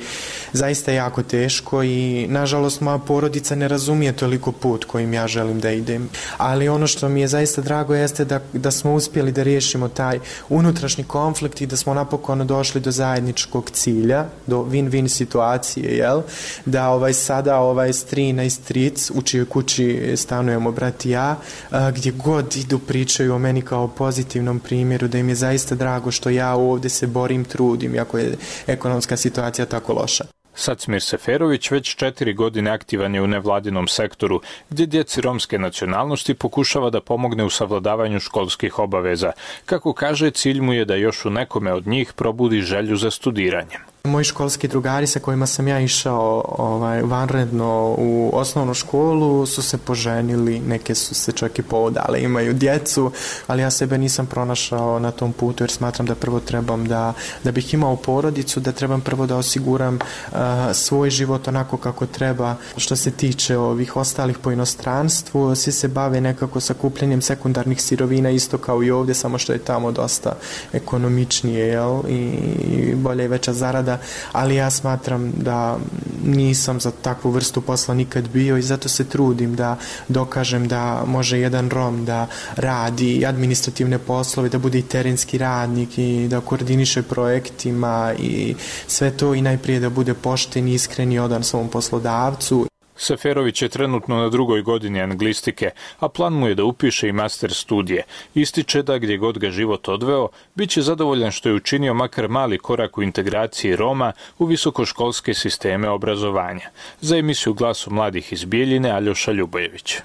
zaista 0.54 0.92
je 0.92 0.96
jako 0.96 1.24
teško 1.24 1.84
i 1.84 2.28
nažalost 2.30 2.82
moja 2.82 2.98
porodica 2.98 3.56
ne 3.56 3.68
razumije 3.68 4.14
toliko 4.14 4.52
put 4.52 4.86
kojim 4.86 5.14
ja 5.14 5.28
želim 5.28 5.60
da 5.60 5.72
idem. 5.72 6.10
Ali 6.38 6.70
ono 6.70 6.88
što 6.88 7.10
mi 7.10 7.22
je 7.22 7.28
zaista 7.28 7.62
drago 7.62 7.96
jeste 7.96 8.26
da, 8.26 8.40
da 8.54 8.72
smo 8.72 8.94
uspjeli 8.94 9.32
da 9.32 9.44
riješimo 9.44 9.88
taj 9.88 10.20
unutrašnji 10.50 11.04
konflikt 11.04 11.62
i 11.62 11.66
da 11.66 11.78
smo 11.78 11.94
napokon 11.94 12.48
došli 12.48 12.82
do 12.82 12.92
zajedničkog 12.92 13.70
cilja 13.70 14.13
cilja 14.14 14.26
do 14.48 14.58
win-win 14.64 15.08
situacije, 15.08 15.98
jel? 15.98 16.22
Da 16.66 16.90
ovaj 16.90 17.14
sada 17.14 17.60
ovaj 17.60 17.94
strina 17.94 18.44
i 18.44 18.50
stric 18.50 19.12
u 19.12 19.22
čijoj 19.22 19.46
kući 19.46 20.14
stanujemo 20.16 20.72
brat 20.72 21.06
i 21.06 21.10
ja, 21.10 21.38
a, 21.72 21.92
gdje 21.92 22.12
god 22.12 22.56
idu 22.56 22.80
pričaju 22.80 23.34
o 23.34 23.40
meni 23.40 23.62
kao 23.62 23.88
pozitivnom 23.88 24.60
primjeru, 24.60 25.08
da 25.08 25.18
im 25.18 25.30
je 25.30 25.36
zaista 25.36 25.76
drago 25.76 26.12
što 26.12 26.30
ja 26.30 26.54
ovdje 26.56 26.90
se 26.90 27.08
borim, 27.08 27.46
trudim, 27.46 27.96
iako 27.96 28.18
je 28.18 28.38
ekonomska 28.68 29.18
situacija 29.18 29.66
tako 29.66 29.94
loša. 29.94 30.26
Sacmir 30.56 31.02
Seferović 31.02 31.72
već 31.72 31.96
četiri 31.96 32.34
godine 32.34 32.72
aktivan 32.72 33.16
je 33.16 33.22
u 33.22 33.28
nevladinom 33.28 33.88
sektoru, 33.88 34.42
gdje 34.70 34.86
djeci 34.86 35.22
romske 35.22 35.60
nacionalnosti 35.60 36.34
pokušava 36.34 36.90
da 36.90 37.02
pomogne 37.02 37.44
u 37.44 37.50
savladavanju 37.50 38.20
školskih 38.20 38.80
obaveza. 38.80 39.32
Kako 39.66 39.94
kaže, 39.94 40.32
cilj 40.32 40.62
mu 40.62 40.74
je 40.74 40.86
da 40.86 40.96
još 40.96 41.26
u 41.26 41.30
nekome 41.30 41.74
od 41.74 41.88
njih 41.88 42.14
probudi 42.14 42.62
želju 42.62 42.98
za 42.98 43.12
studiranjem. 43.12 43.93
Moji 44.08 44.26
školski 44.26 44.68
drugari 44.68 45.08
sa 45.08 45.20
kojima 45.20 45.46
sam 45.48 45.68
ja 45.68 45.80
išao 45.80 46.46
ovaj, 46.58 47.02
vanredno 47.02 47.96
u 47.98 48.30
osnovnu 48.34 48.74
školu 48.74 49.46
su 49.46 49.62
se 49.62 49.78
poženili, 49.78 50.60
neke 50.60 50.96
su 50.96 51.16
se 51.16 51.32
čak 51.32 51.60
i 51.60 51.64
povodale, 51.64 52.22
imaju 52.22 52.54
djecu, 52.54 53.12
ali 53.48 53.62
ja 53.62 53.72
sebe 53.72 53.98
nisam 53.98 54.26
pronašao 54.26 55.00
na 55.00 55.12
tom 55.12 55.34
putu 55.34 55.64
jer 55.64 55.72
smatram 55.72 56.08
da 56.08 56.16
prvo 56.16 56.40
trebam 56.40 56.88
da, 56.88 57.14
da 57.44 57.52
bih 57.52 57.74
imao 57.74 57.96
porodicu, 57.96 58.60
da 58.60 58.72
trebam 58.72 59.02
prvo 59.02 59.26
da 59.26 59.38
osiguram 59.38 59.96
uh, 59.96 60.38
svoj 60.74 61.10
život 61.10 61.48
onako 61.48 61.78
kako 61.78 62.06
treba. 62.06 62.56
Što 62.78 62.96
se 62.96 63.12
tiče 63.12 63.58
ovih 63.58 63.98
ostalih 63.98 64.38
po 64.38 64.52
inostranstvu, 64.52 65.56
svi 65.56 65.72
se 65.72 65.88
bave 65.88 66.22
nekako 66.22 66.60
sakupljenjem 66.60 67.22
sekundarnih 67.22 67.82
sirovina 67.82 68.30
isto 68.30 68.58
kao 68.58 68.84
i 68.84 68.92
ovdje, 68.92 69.16
samo 69.16 69.38
što 69.38 69.54
je 69.54 69.60
tamo 69.60 69.92
dosta 69.92 70.36
ekonomičnije 70.74 71.68
jel? 71.68 72.02
I, 72.10 72.16
i 72.64 72.96
bolje 72.96 73.26
i 73.26 73.28
veća 73.28 73.54
zarada 73.54 73.93
sada, 73.94 74.04
ali 74.32 74.56
ja 74.56 74.70
smatram 74.70 75.32
da 75.32 75.78
nisam 76.24 76.80
za 76.80 76.92
takvu 76.92 77.32
vrstu 77.32 77.62
posla 77.62 77.94
nikad 77.94 78.28
bio 78.30 78.58
i 78.58 78.62
zato 78.62 78.90
se 78.90 79.10
trudim 79.10 79.56
da 79.56 79.78
dokažem 80.08 80.68
da 80.68 81.04
može 81.06 81.40
jedan 81.40 81.70
Rom 81.70 82.06
da 82.06 82.28
radi 82.56 83.26
administrativne 83.26 84.00
poslove, 84.00 84.50
da 84.50 84.60
bude 84.60 84.80
i 84.80 84.82
terenski 84.82 85.38
radnik 85.38 85.98
i 85.98 86.28
da 86.28 86.42
koordiniše 86.42 87.02
projektima 87.02 88.14
i 88.20 88.56
sve 88.88 89.12
to 89.12 89.34
i 89.34 89.42
najprije 89.42 89.80
da 89.80 89.90
bude 89.90 90.14
pošten, 90.14 90.68
iskren 90.68 91.12
i 91.12 91.20
odan 91.20 91.44
svom 91.44 91.70
poslodavcu. 91.70 92.73
Seferović 93.04 93.62
je 93.62 93.70
trenutno 93.70 94.18
na 94.18 94.30
drugoj 94.30 94.62
godini 94.62 95.02
anglistike, 95.02 95.70
a 96.00 96.10
plan 96.10 96.34
mu 96.34 96.48
je 96.48 96.56
da 96.56 96.64
upiše 96.64 97.08
i 97.08 97.12
master 97.12 97.54
studije. 97.54 98.04
Ističe 98.36 98.84
da 98.84 98.98
gdje 98.98 99.18
god 99.18 99.38
ga 99.38 99.52
život 99.52 99.90
odveo, 99.90 100.28
bit 100.56 100.70
će 100.70 100.82
zadovoljan 100.82 101.32
što 101.32 101.50
je 101.50 101.56
učinio 101.56 101.94
makar 101.94 102.28
mali 102.28 102.58
korak 102.58 102.98
u 102.98 103.04
integraciji 103.04 103.76
Roma 103.76 104.12
u 104.40 104.46
visokoškolske 104.46 105.34
sisteme 105.34 105.90
obrazovanja. 105.90 106.70
Za 107.02 107.18
emisiju 107.18 107.54
glasu 107.54 107.92
mladih 107.92 108.34
iz 108.34 108.46
Bijeljine, 108.46 108.92
Aljoša 108.92 109.32
Ljubojević. 109.32 109.98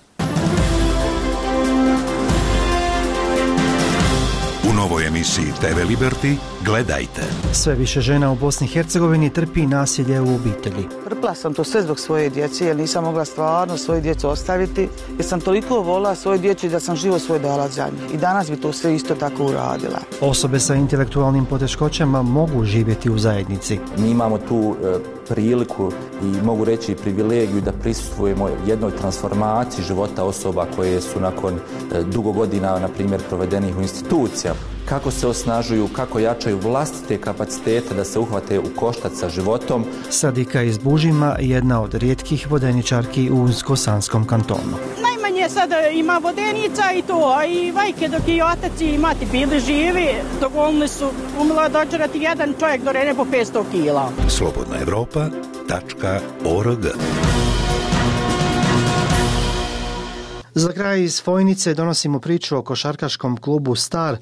Novoj 4.79 5.07
emisiji 5.07 5.45
TV 5.61 5.93
Liberty 5.93 6.37
gledajte. 6.65 7.23
Sve 7.53 7.75
više 7.75 8.01
žena 8.01 8.33
u 8.33 8.37
Bosni 8.37 8.67
i 8.67 8.71
Hercegovini 8.71 9.31
trpi 9.31 9.67
nasilje 9.67 10.21
u 10.21 10.35
obitelji. 10.35 10.89
Trpla 11.05 11.35
sam 11.35 11.55
to 11.55 11.65
sve 11.65 11.83
zbog 11.83 12.01
svoje 12.01 12.31
djece 12.31 12.67
jer 12.67 12.77
nisam 12.77 13.05
mogla 13.05 13.25
stvarno 13.25 13.77
svoje 13.77 14.01
djecu 14.01 14.29
ostaviti 14.29 14.89
jer 15.17 15.25
sam 15.25 15.41
toliko 15.41 15.81
volila 15.81 16.15
svoje 16.15 16.39
djece 16.39 16.69
da 16.69 16.81
sam 16.81 16.97
živo 16.97 17.19
svoj 17.19 17.39
dala 17.39 17.69
za 17.69 17.85
njih. 17.85 18.15
I 18.15 18.17
danas 18.17 18.51
bi 18.51 18.57
to 18.57 18.73
sve 18.73 18.95
isto 18.95 19.15
tako 19.15 19.45
uradila. 19.45 19.99
Osobe 20.21 20.61
sa 20.61 20.75
intelektualnim 20.75 21.45
poteškoćama 21.45 22.23
mogu 22.23 22.65
živjeti 22.65 23.11
u 23.11 23.19
zajednici. 23.19 23.79
Mi 23.97 24.11
imamo 24.11 24.39
tu 24.39 24.77
e, 24.85 25.18
priliku 25.29 25.93
i 26.23 26.45
mogu 26.45 26.65
reći 26.65 26.95
privilegiju 26.95 27.61
da 27.61 27.73
prisustvujemo 27.73 28.49
jednoj 28.67 28.97
transformaciji 28.97 29.85
života 29.85 30.25
osoba 30.25 30.67
koje 30.77 31.01
su 31.01 31.21
nakon 31.21 31.55
e, 31.55 32.03
dugo 32.03 32.33
godina, 32.33 32.79
na 32.79 32.89
primjer, 32.89 33.21
provedenih 33.29 33.77
u 33.79 33.83
institucijama 33.83 34.61
kako 34.89 35.11
se 35.11 35.27
osnažuju, 35.27 35.89
kako 35.93 36.19
jačaju 36.19 36.59
vlastite 36.59 37.21
kapacitete 37.21 37.95
da 37.95 38.05
se 38.05 38.19
uhvate 38.19 38.59
u 38.59 38.77
koštac 38.77 39.13
sa 39.15 39.29
životom. 39.29 39.85
Sadika 40.11 40.63
iz 40.63 40.79
Bužima 40.79 41.37
jedna 41.41 41.83
od 41.83 41.95
rijetkih 41.95 42.51
vodeničarki 42.51 43.31
u 43.31 43.37
Unsko-Sanskom 43.37 44.27
kantonu. 44.27 45.08
Sada 45.49 45.89
ima 45.89 46.21
vodenica 46.23 46.93
i 46.97 47.03
to, 47.03 47.35
a 47.37 47.45
i 47.45 47.71
vajke 47.71 48.09
dok 48.09 48.29
i 48.29 48.43
otac 48.43 48.81
i 48.81 48.99
mati 48.99 49.27
bili 49.33 49.61
živi, 49.61 50.09
dovoljni 50.41 50.89
su 50.89 51.11
umila 51.41 51.69
dođerati 51.69 52.19
jedan 52.19 52.55
čovjek 52.61 52.83
do 52.83 52.93
rene 52.93 53.15
po 53.15 53.25
500 53.25 53.65
kila. 53.73 54.13
Slobodna 54.29 54.81
Evropa.org 54.81 56.87
Za 60.55 60.73
kraj 60.73 61.03
iz 61.03 61.23
Fojnice 61.23 61.75
donosimo 61.75 62.21
priču 62.21 62.57
o 62.57 62.63
košarkaškom 62.63 63.37
klubu 63.37 63.75
Star, 63.75 64.17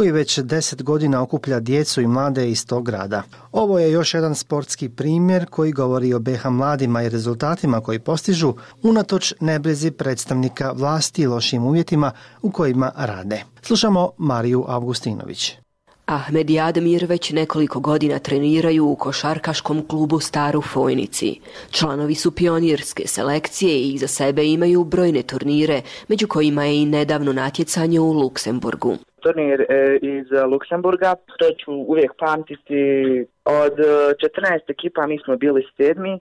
koji 0.00 0.12
već 0.12 0.38
deset 0.38 0.82
godina 0.82 1.22
okuplja 1.22 1.60
djecu 1.60 2.00
i 2.00 2.06
mlade 2.06 2.50
iz 2.50 2.66
tog 2.66 2.86
grada. 2.86 3.22
Ovo 3.52 3.78
je 3.78 3.92
još 3.92 4.14
jedan 4.14 4.34
sportski 4.34 4.88
primjer 4.88 5.46
koji 5.46 5.72
govori 5.72 6.14
o 6.14 6.18
BH 6.18 6.46
mladima 6.50 7.02
i 7.02 7.08
rezultatima 7.08 7.80
koji 7.80 7.98
postižu 7.98 8.54
unatoč 8.82 9.34
nebrezi 9.40 9.90
predstavnika 9.90 10.72
vlasti 10.72 11.22
i 11.22 11.26
lošim 11.26 11.64
uvjetima 11.64 12.12
u 12.42 12.50
kojima 12.50 12.92
rade. 12.96 13.42
Slušamo 13.62 14.10
Mariju 14.18 14.64
Augustinović. 14.68 15.52
Ahmed 16.06 16.50
i 16.50 16.60
Admir 16.60 17.06
već 17.06 17.30
nekoliko 17.30 17.80
godina 17.80 18.18
treniraju 18.18 18.86
u 18.86 18.96
košarkaškom 18.96 19.86
klubu 19.88 20.20
Staru 20.20 20.62
Fojnici. 20.62 21.40
Članovi 21.70 22.14
su 22.14 22.30
pionirske 22.30 23.06
selekcije 23.06 23.82
i 23.82 23.98
za 23.98 24.08
sebe 24.08 24.46
imaju 24.46 24.84
brojne 24.84 25.22
turnire, 25.22 25.82
među 26.08 26.26
kojima 26.28 26.64
je 26.64 26.82
i 26.82 26.86
nedavno 26.86 27.32
natjecanje 27.32 28.00
u 28.00 28.12
Luksemburgu 28.12 28.96
turnir 29.22 29.60
e, 29.60 29.98
iz 30.02 30.26
Luksemburga. 30.50 31.14
To 31.38 31.46
ću 31.64 31.72
uvijek 31.72 32.12
pamtiti. 32.18 32.82
Od 33.44 33.80
e, 33.80 33.84
14 33.84 34.60
ekipa 34.68 35.06
mi 35.06 35.18
smo 35.24 35.36
bili 35.36 35.66
sedmi 35.76 36.20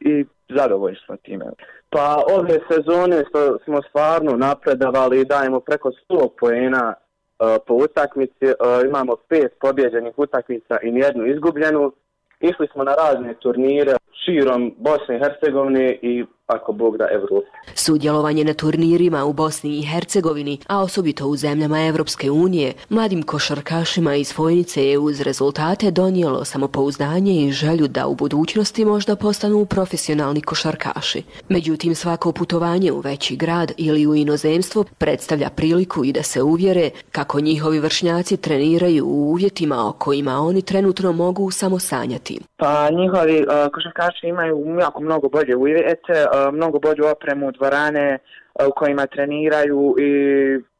i 0.00 0.24
zadovoljni 0.48 0.98
smo 1.06 1.16
time. 1.16 1.44
Pa 1.90 2.24
ove 2.38 2.58
sezone 2.70 3.22
smo 3.64 3.82
stvarno 3.88 4.36
napredavali 4.36 5.20
i 5.20 5.24
dajemo 5.24 5.60
preko 5.60 5.90
100 6.08 6.28
poena 6.40 6.94
e, 6.94 7.58
po 7.66 7.74
utakmici. 7.74 8.46
E, 8.46 8.54
imamo 8.86 9.16
pet 9.28 9.52
pobjeđenih 9.60 10.14
utakmica 10.16 10.78
i 10.82 10.90
nijednu 10.90 11.26
izgubljenu. 11.26 11.92
Išli 12.40 12.68
smo 12.72 12.84
na 12.84 12.94
razne 12.94 13.34
turnire 13.34 13.92
širom 14.26 14.74
Bosne 14.78 15.16
i 15.16 15.18
Hercegovine 15.18 15.98
i 16.02 16.24
ako 16.46 16.72
Bog 16.72 16.96
da 16.96 17.06
Evrope. 17.12 17.46
Sudjelovanje 17.74 18.44
na 18.44 18.54
turnirima 18.54 19.24
u 19.24 19.32
Bosni 19.32 19.78
i 19.78 19.82
Hercegovini, 19.82 20.58
a 20.68 20.82
osobito 20.82 21.26
u 21.26 21.36
zemljama 21.36 21.86
Evropske 21.86 22.30
unije, 22.30 22.72
mladim 22.88 23.22
košarkašima 23.22 24.14
iz 24.14 24.34
Fojnice 24.34 24.86
je 24.86 24.98
uz 24.98 25.20
rezultate 25.20 25.90
donijelo 25.90 26.44
samopouzdanje 26.44 27.32
i 27.32 27.52
želju 27.52 27.88
da 27.88 28.06
u 28.06 28.14
budućnosti 28.14 28.84
možda 28.84 29.16
postanu 29.16 29.64
profesionalni 29.64 30.40
košarkaši. 30.40 31.22
Međutim, 31.48 31.94
svako 31.94 32.32
putovanje 32.32 32.92
u 32.92 33.00
veći 33.00 33.36
grad 33.36 33.72
ili 33.76 34.06
u 34.06 34.14
inozemstvo 34.14 34.84
predstavlja 34.98 35.48
priliku 35.56 36.04
i 36.04 36.12
da 36.12 36.22
se 36.22 36.42
uvjere 36.42 36.90
kako 37.12 37.40
njihovi 37.40 37.80
vršnjaci 37.80 38.36
treniraju 38.36 39.06
u 39.06 39.30
uvjetima 39.30 39.88
o 39.88 39.92
kojima 39.92 40.38
oni 40.38 40.62
trenutno 40.62 41.12
mogu 41.12 41.50
samo 41.50 41.78
sanjati. 41.78 42.40
Pa 42.56 42.90
njihovi 42.90 43.38
uh, 43.42 43.72
košarkaši 43.74 44.15
Znači, 44.16 44.26
imaju 44.26 44.76
jako 44.80 45.00
mnogo 45.00 45.28
bolje 45.28 45.56
uvjete, 45.56 46.12
e, 46.12 46.50
mnogo 46.52 46.78
bolju 46.78 47.06
opremu, 47.12 47.52
dvorane 47.52 48.18
e, 48.60 48.66
u 48.66 48.70
kojima 48.76 49.06
treniraju 49.06 49.94
i 49.98 50.10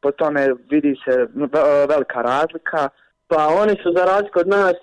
po 0.01 0.11
tome 0.11 0.49
vidi 0.71 0.97
se 1.05 1.21
e, 1.21 1.27
velika 1.89 2.23
razlika. 2.23 2.89
Pa 3.29 3.49
oni 3.63 3.77
su 3.83 3.93
za 3.97 4.05
razliku 4.05 4.39
od 4.39 4.49
nas 4.49 4.75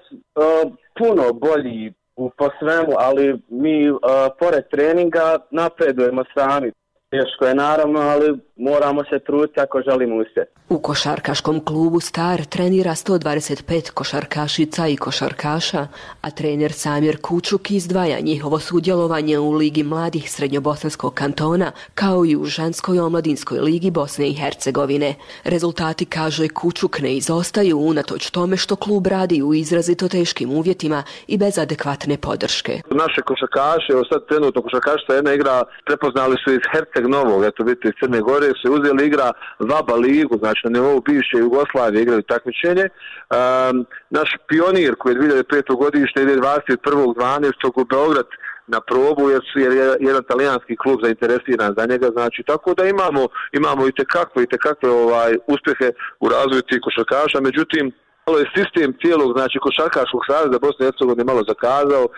puno 0.98 1.34
bolji 1.34 1.94
u 2.16 2.30
po 2.30 2.50
svemu, 2.60 2.94
ali 2.98 3.40
mi 3.50 3.92
pored 4.40 4.64
treninga 4.72 5.38
napredujemo 5.52 6.24
sami. 6.34 6.72
Teško 7.10 7.46
je 7.46 7.56
naravno, 7.56 8.00
ali 8.00 8.40
moramo 8.56 9.04
se 9.04 9.20
truditi 9.20 9.60
ako 9.60 9.82
želimo 9.82 10.16
uspjeti. 10.16 10.52
U 10.70 10.80
košarkaškom 10.80 11.66
klubu 11.66 12.00
Star 12.00 12.46
trenira 12.46 12.92
125 12.92 13.92
košarkašica 13.92 14.88
i 14.88 14.98
košarkaša, 14.98 15.88
a 16.22 16.32
trener 16.32 16.72
Samir 16.72 17.18
Kučuk 17.22 17.72
izdvaja 17.72 18.20
njihovo 18.20 18.60
sudjelovanje 18.60 19.40
u 19.40 19.52
Ligi 19.52 19.84
mladih 19.84 20.32
Srednjobosanskog 20.32 21.14
kantona, 21.14 21.72
kao 21.94 22.26
i 22.26 22.36
u 22.36 22.46
ženskoj 22.46 23.00
omladinskoj 23.00 23.60
ligi 23.60 23.92
Bosne 23.92 24.30
i 24.30 24.34
Hercegovine. 24.34 25.16
Rezultati, 25.44 26.06
kaže 26.06 26.48
Kučuk, 26.48 27.00
ne 27.00 27.16
izostaju 27.16 27.80
unatoč 27.80 28.30
tome 28.30 28.58
što 28.58 28.76
klub 28.76 29.08
radi 29.08 29.44
u 29.44 29.54
izrazito 29.54 30.08
teškim 30.08 30.52
uvjetima 30.52 31.04
i 31.28 31.38
bez 31.38 31.58
adekvatne 31.58 32.18
podrške. 32.18 32.82
Naše 32.92 33.22
košarkaše, 33.22 33.94
evo 33.94 34.04
sad 34.10 34.28
trenutno 34.28 34.62
košarkašta 34.62 35.16
jedna 35.16 35.34
igra, 35.34 35.64
prepoznali 35.86 36.36
su 36.44 36.54
iz 36.54 36.64
Herceg 36.72 37.06
Novog, 37.08 37.44
eto 37.44 37.64
vidite 37.64 37.88
iz 37.88 37.94
Crne 38.00 38.22
Gore, 38.22 38.43
se 38.46 38.70
uzeli 38.70 39.06
igra 39.06 39.32
Vaba 39.60 39.96
ligu, 39.96 40.38
znači 40.38 40.62
na 40.64 40.70
nivou 40.70 41.02
bivše 41.02 41.38
Jugoslavije 41.38 42.02
igrali 42.02 42.24
takmičenje. 42.24 42.86
Um, 42.90 43.86
naš 44.10 44.30
pionir 44.48 44.96
koji 44.96 45.14
je 45.14 45.22
2005. 45.22 45.78
godište 45.78 46.22
ide 46.22 46.36
21.12. 46.36 47.82
u 47.82 47.86
Beograd 47.86 48.28
na 48.68 48.80
probu 48.82 49.30
jer 49.30 49.42
su 49.54 49.60
jer 49.60 49.72
je 49.72 49.86
jedan 50.00 50.24
talijanski 50.24 50.76
klub 50.76 50.98
zainteresiran 51.04 51.76
za 51.78 51.86
njega 51.86 52.08
znači 52.18 52.44
tako 52.48 52.74
da 52.74 52.84
imamo 52.86 53.28
imamo 53.52 53.88
i 53.88 53.92
te 53.98 54.06
kakve 54.06 54.44
i 54.44 54.48
te 54.52 54.58
kakve 54.58 54.90
ovaj 54.90 55.32
uspjehe 55.48 55.88
u 56.20 56.30
razvoju 56.30 56.62
tih 56.62 56.80
košarkaša 56.86 57.40
međutim 57.42 57.92
malo 58.26 58.38
je 58.40 58.52
sistem 58.58 58.90
cijelog 59.02 59.30
znači 59.38 59.58
košarkaškog 59.66 60.22
saveza 60.30 60.58
Bosne 60.66 60.82
i 60.84 60.88
Hercegovine 60.88 61.24
malo 61.32 61.42
zakazao 61.52 62.04
e, 62.08 62.10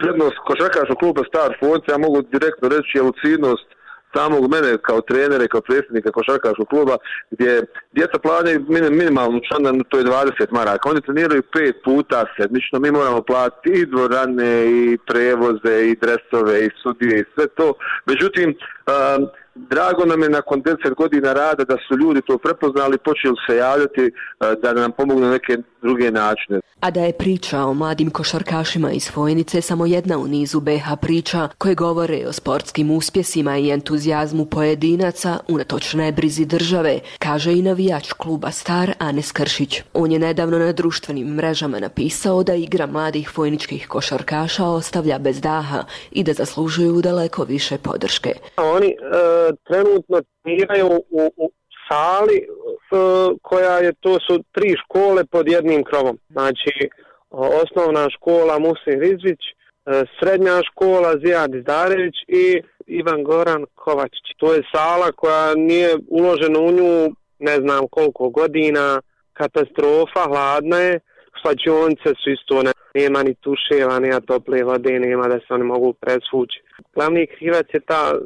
prednost 0.00 0.36
košarkaškog 0.48 0.98
kluba 1.02 1.22
Star 1.30 1.50
Fonce 1.60 1.88
ja 1.92 1.98
mogu 2.06 2.18
direktno 2.34 2.66
reći 2.74 2.92
je 2.98 3.06
lucidnost 3.08 3.68
samog 4.16 4.50
mene 4.50 4.78
kao 4.82 5.00
trenere, 5.00 5.48
kao 5.48 5.60
predsjednika 5.60 6.10
košarkaškog 6.12 6.68
kluba, 6.68 6.96
gdje 7.30 7.64
djeca 7.92 8.18
plaćaju 8.22 8.64
minimalnu 9.00 9.40
člana, 9.48 9.84
to 9.88 9.98
je 9.98 10.04
20 10.04 10.46
maraka. 10.50 10.90
Oni 10.90 11.00
treniraju 11.00 11.42
pet 11.42 11.76
puta 11.84 12.24
sedmično, 12.36 12.78
mi 12.78 12.90
moramo 12.90 13.22
platiti 13.22 13.70
i 13.80 13.86
dvorane, 13.86 14.66
i 14.66 14.98
prevoze, 15.06 15.76
i 15.90 15.96
dresove, 16.02 16.64
i 16.66 16.70
sudije, 16.82 17.20
i 17.20 17.28
sve 17.34 17.46
to. 17.46 17.72
Međutim, 18.06 18.48
um, 18.48 19.28
Drago 19.56 20.04
nam 20.04 20.22
je 20.22 20.28
nakon 20.28 20.62
10 20.62 20.94
godina 20.94 21.32
rada 21.32 21.64
da 21.64 21.76
su 21.88 21.96
ljudi 21.96 22.20
to 22.26 22.38
prepoznali, 22.38 22.98
počeli 22.98 23.36
se 23.48 23.56
javljati 23.56 24.04
uh, 24.04 24.46
da 24.62 24.72
nam 24.72 24.92
pomognu 24.92 25.30
neke 25.30 25.58
druge 25.86 26.10
načine. 26.10 26.60
A 26.80 26.90
da 26.90 27.00
je 27.00 27.12
priča 27.12 27.58
o 27.60 27.74
mladim 27.74 28.10
košarkašima 28.10 28.90
iz 28.92 29.10
Fojnice 29.10 29.60
samo 29.60 29.86
jedna 29.86 30.18
u 30.18 30.26
nizu 30.26 30.60
BH 30.60 30.86
priča 31.00 31.48
koje 31.58 31.74
govore 31.74 32.18
o 32.28 32.32
sportskim 32.32 32.90
uspjesima 32.90 33.58
i 33.58 33.70
entuzijazmu 33.70 34.44
pojedinaca 34.46 35.38
unatoč 35.48 35.94
nebrizi 35.94 36.44
države, 36.44 37.00
kaže 37.18 37.52
i 37.52 37.62
navijač 37.62 38.12
kluba 38.12 38.50
Star 38.50 38.92
Anes 38.98 39.32
Kršić. 39.32 39.82
On 39.94 40.12
je 40.12 40.18
nedavno 40.18 40.58
na 40.58 40.72
društvenim 40.72 41.28
mrežama 41.34 41.80
napisao 41.80 42.42
da 42.42 42.54
igra 42.54 42.86
mladih 42.86 43.30
fojničkih 43.30 43.88
košarkaša 43.88 44.64
ostavlja 44.64 45.18
bez 45.18 45.40
daha 45.40 45.84
i 46.10 46.24
da 46.24 46.32
zaslužuju 46.32 47.02
daleko 47.02 47.44
više 47.44 47.78
podrške. 47.78 48.32
Oni 48.56 48.86
uh 48.86 49.36
trenutno 49.66 50.22
treniraju 50.42 50.86
u, 51.10 51.32
u 51.36 51.50
sali 51.88 52.48
E, 52.92 52.96
koja 53.42 53.78
je, 53.78 53.92
to 54.00 54.18
su 54.26 54.44
tri 54.52 54.74
škole 54.84 55.24
pod 55.24 55.48
jednim 55.48 55.84
krovom. 55.84 56.18
Znači, 56.30 56.72
e, 56.80 56.88
osnovna 57.30 58.10
škola 58.10 58.58
Musin 58.58 59.00
Rizvić, 59.00 59.42
e, 59.46 60.04
srednja 60.18 60.60
škola 60.70 61.12
Zijad 61.24 61.54
Izdarević 61.54 62.14
i 62.28 62.62
Ivan 62.86 63.22
Goran 63.22 63.64
Kovačić. 63.74 64.26
To 64.36 64.54
je 64.54 64.62
sala 64.74 65.12
koja 65.12 65.54
nije 65.54 65.96
uložena 66.08 66.60
u 66.60 66.72
nju 66.72 67.14
ne 67.38 67.56
znam 67.56 67.88
koliko 67.90 68.28
godina, 68.28 69.00
katastrofa, 69.32 70.22
hladna 70.26 70.76
je, 70.76 71.00
slađonce 71.42 72.08
su 72.22 72.30
isto, 72.30 72.62
ne, 72.62 72.72
nema 72.94 73.22
ni 73.22 73.34
tuševa, 73.34 73.98
nema 73.98 74.20
tople 74.20 74.64
vode, 74.64 74.98
nema 74.98 75.28
da 75.28 75.38
se 75.38 75.46
oni 75.50 75.64
mogu 75.64 75.92
presvući. 75.92 76.62
Glavni 76.94 77.26
krivac 77.26 77.66
je 77.74 77.80
ta 77.80 78.18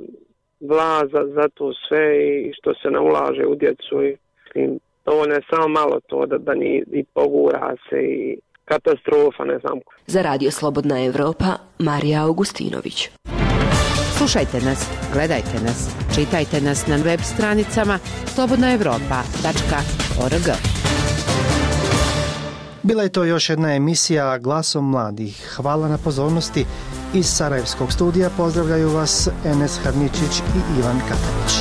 vlaza 0.60 1.22
za 1.34 1.48
to 1.54 1.72
sve 1.88 2.04
i 2.18 2.52
što 2.58 2.74
se 2.74 2.90
ne 2.90 3.00
ulaže 3.00 3.46
u 3.46 3.54
djecu 3.54 4.04
i, 4.04 4.16
i 4.54 4.78
dovoljno 5.04 5.34
je 5.34 5.42
samo 5.50 5.68
malo 5.68 6.00
to 6.06 6.26
da, 6.26 6.38
da 6.38 6.54
ni, 6.54 6.84
i 6.92 7.04
pogura 7.14 7.76
se 7.90 7.96
i 7.96 8.38
katastrofa, 8.64 9.44
ne 9.44 9.58
znam. 9.58 9.78
Za 10.06 10.22
Radio 10.22 10.50
Slobodna 10.50 11.04
Evropa, 11.04 11.46
Marija 11.78 12.24
Augustinović. 12.24 13.08
Slušajte 14.18 14.60
nas, 14.60 14.90
gledajte 15.12 15.58
nas, 15.62 15.96
čitajte 16.14 16.60
nas 16.60 16.86
na 16.86 16.96
web 16.96 17.20
stranicama 17.20 17.98
slobodnaevropa.org. 18.34 20.46
Bila 22.82 23.02
je 23.02 23.12
to 23.12 23.24
još 23.24 23.50
jedna 23.50 23.74
emisija 23.74 24.38
Glasom 24.38 24.90
mladih. 24.90 25.54
Hvala 25.56 25.88
na 25.88 25.98
pozornosti. 26.04 26.64
Iz 27.14 27.26
Sarajevskog 27.26 27.92
studija 27.92 28.30
pozdravljaju 28.36 28.88
vas 28.88 29.28
Enes 29.44 29.80
Harničić 29.84 30.40
i 30.40 30.78
Ivan 30.78 31.00
Katanić. 31.08 31.52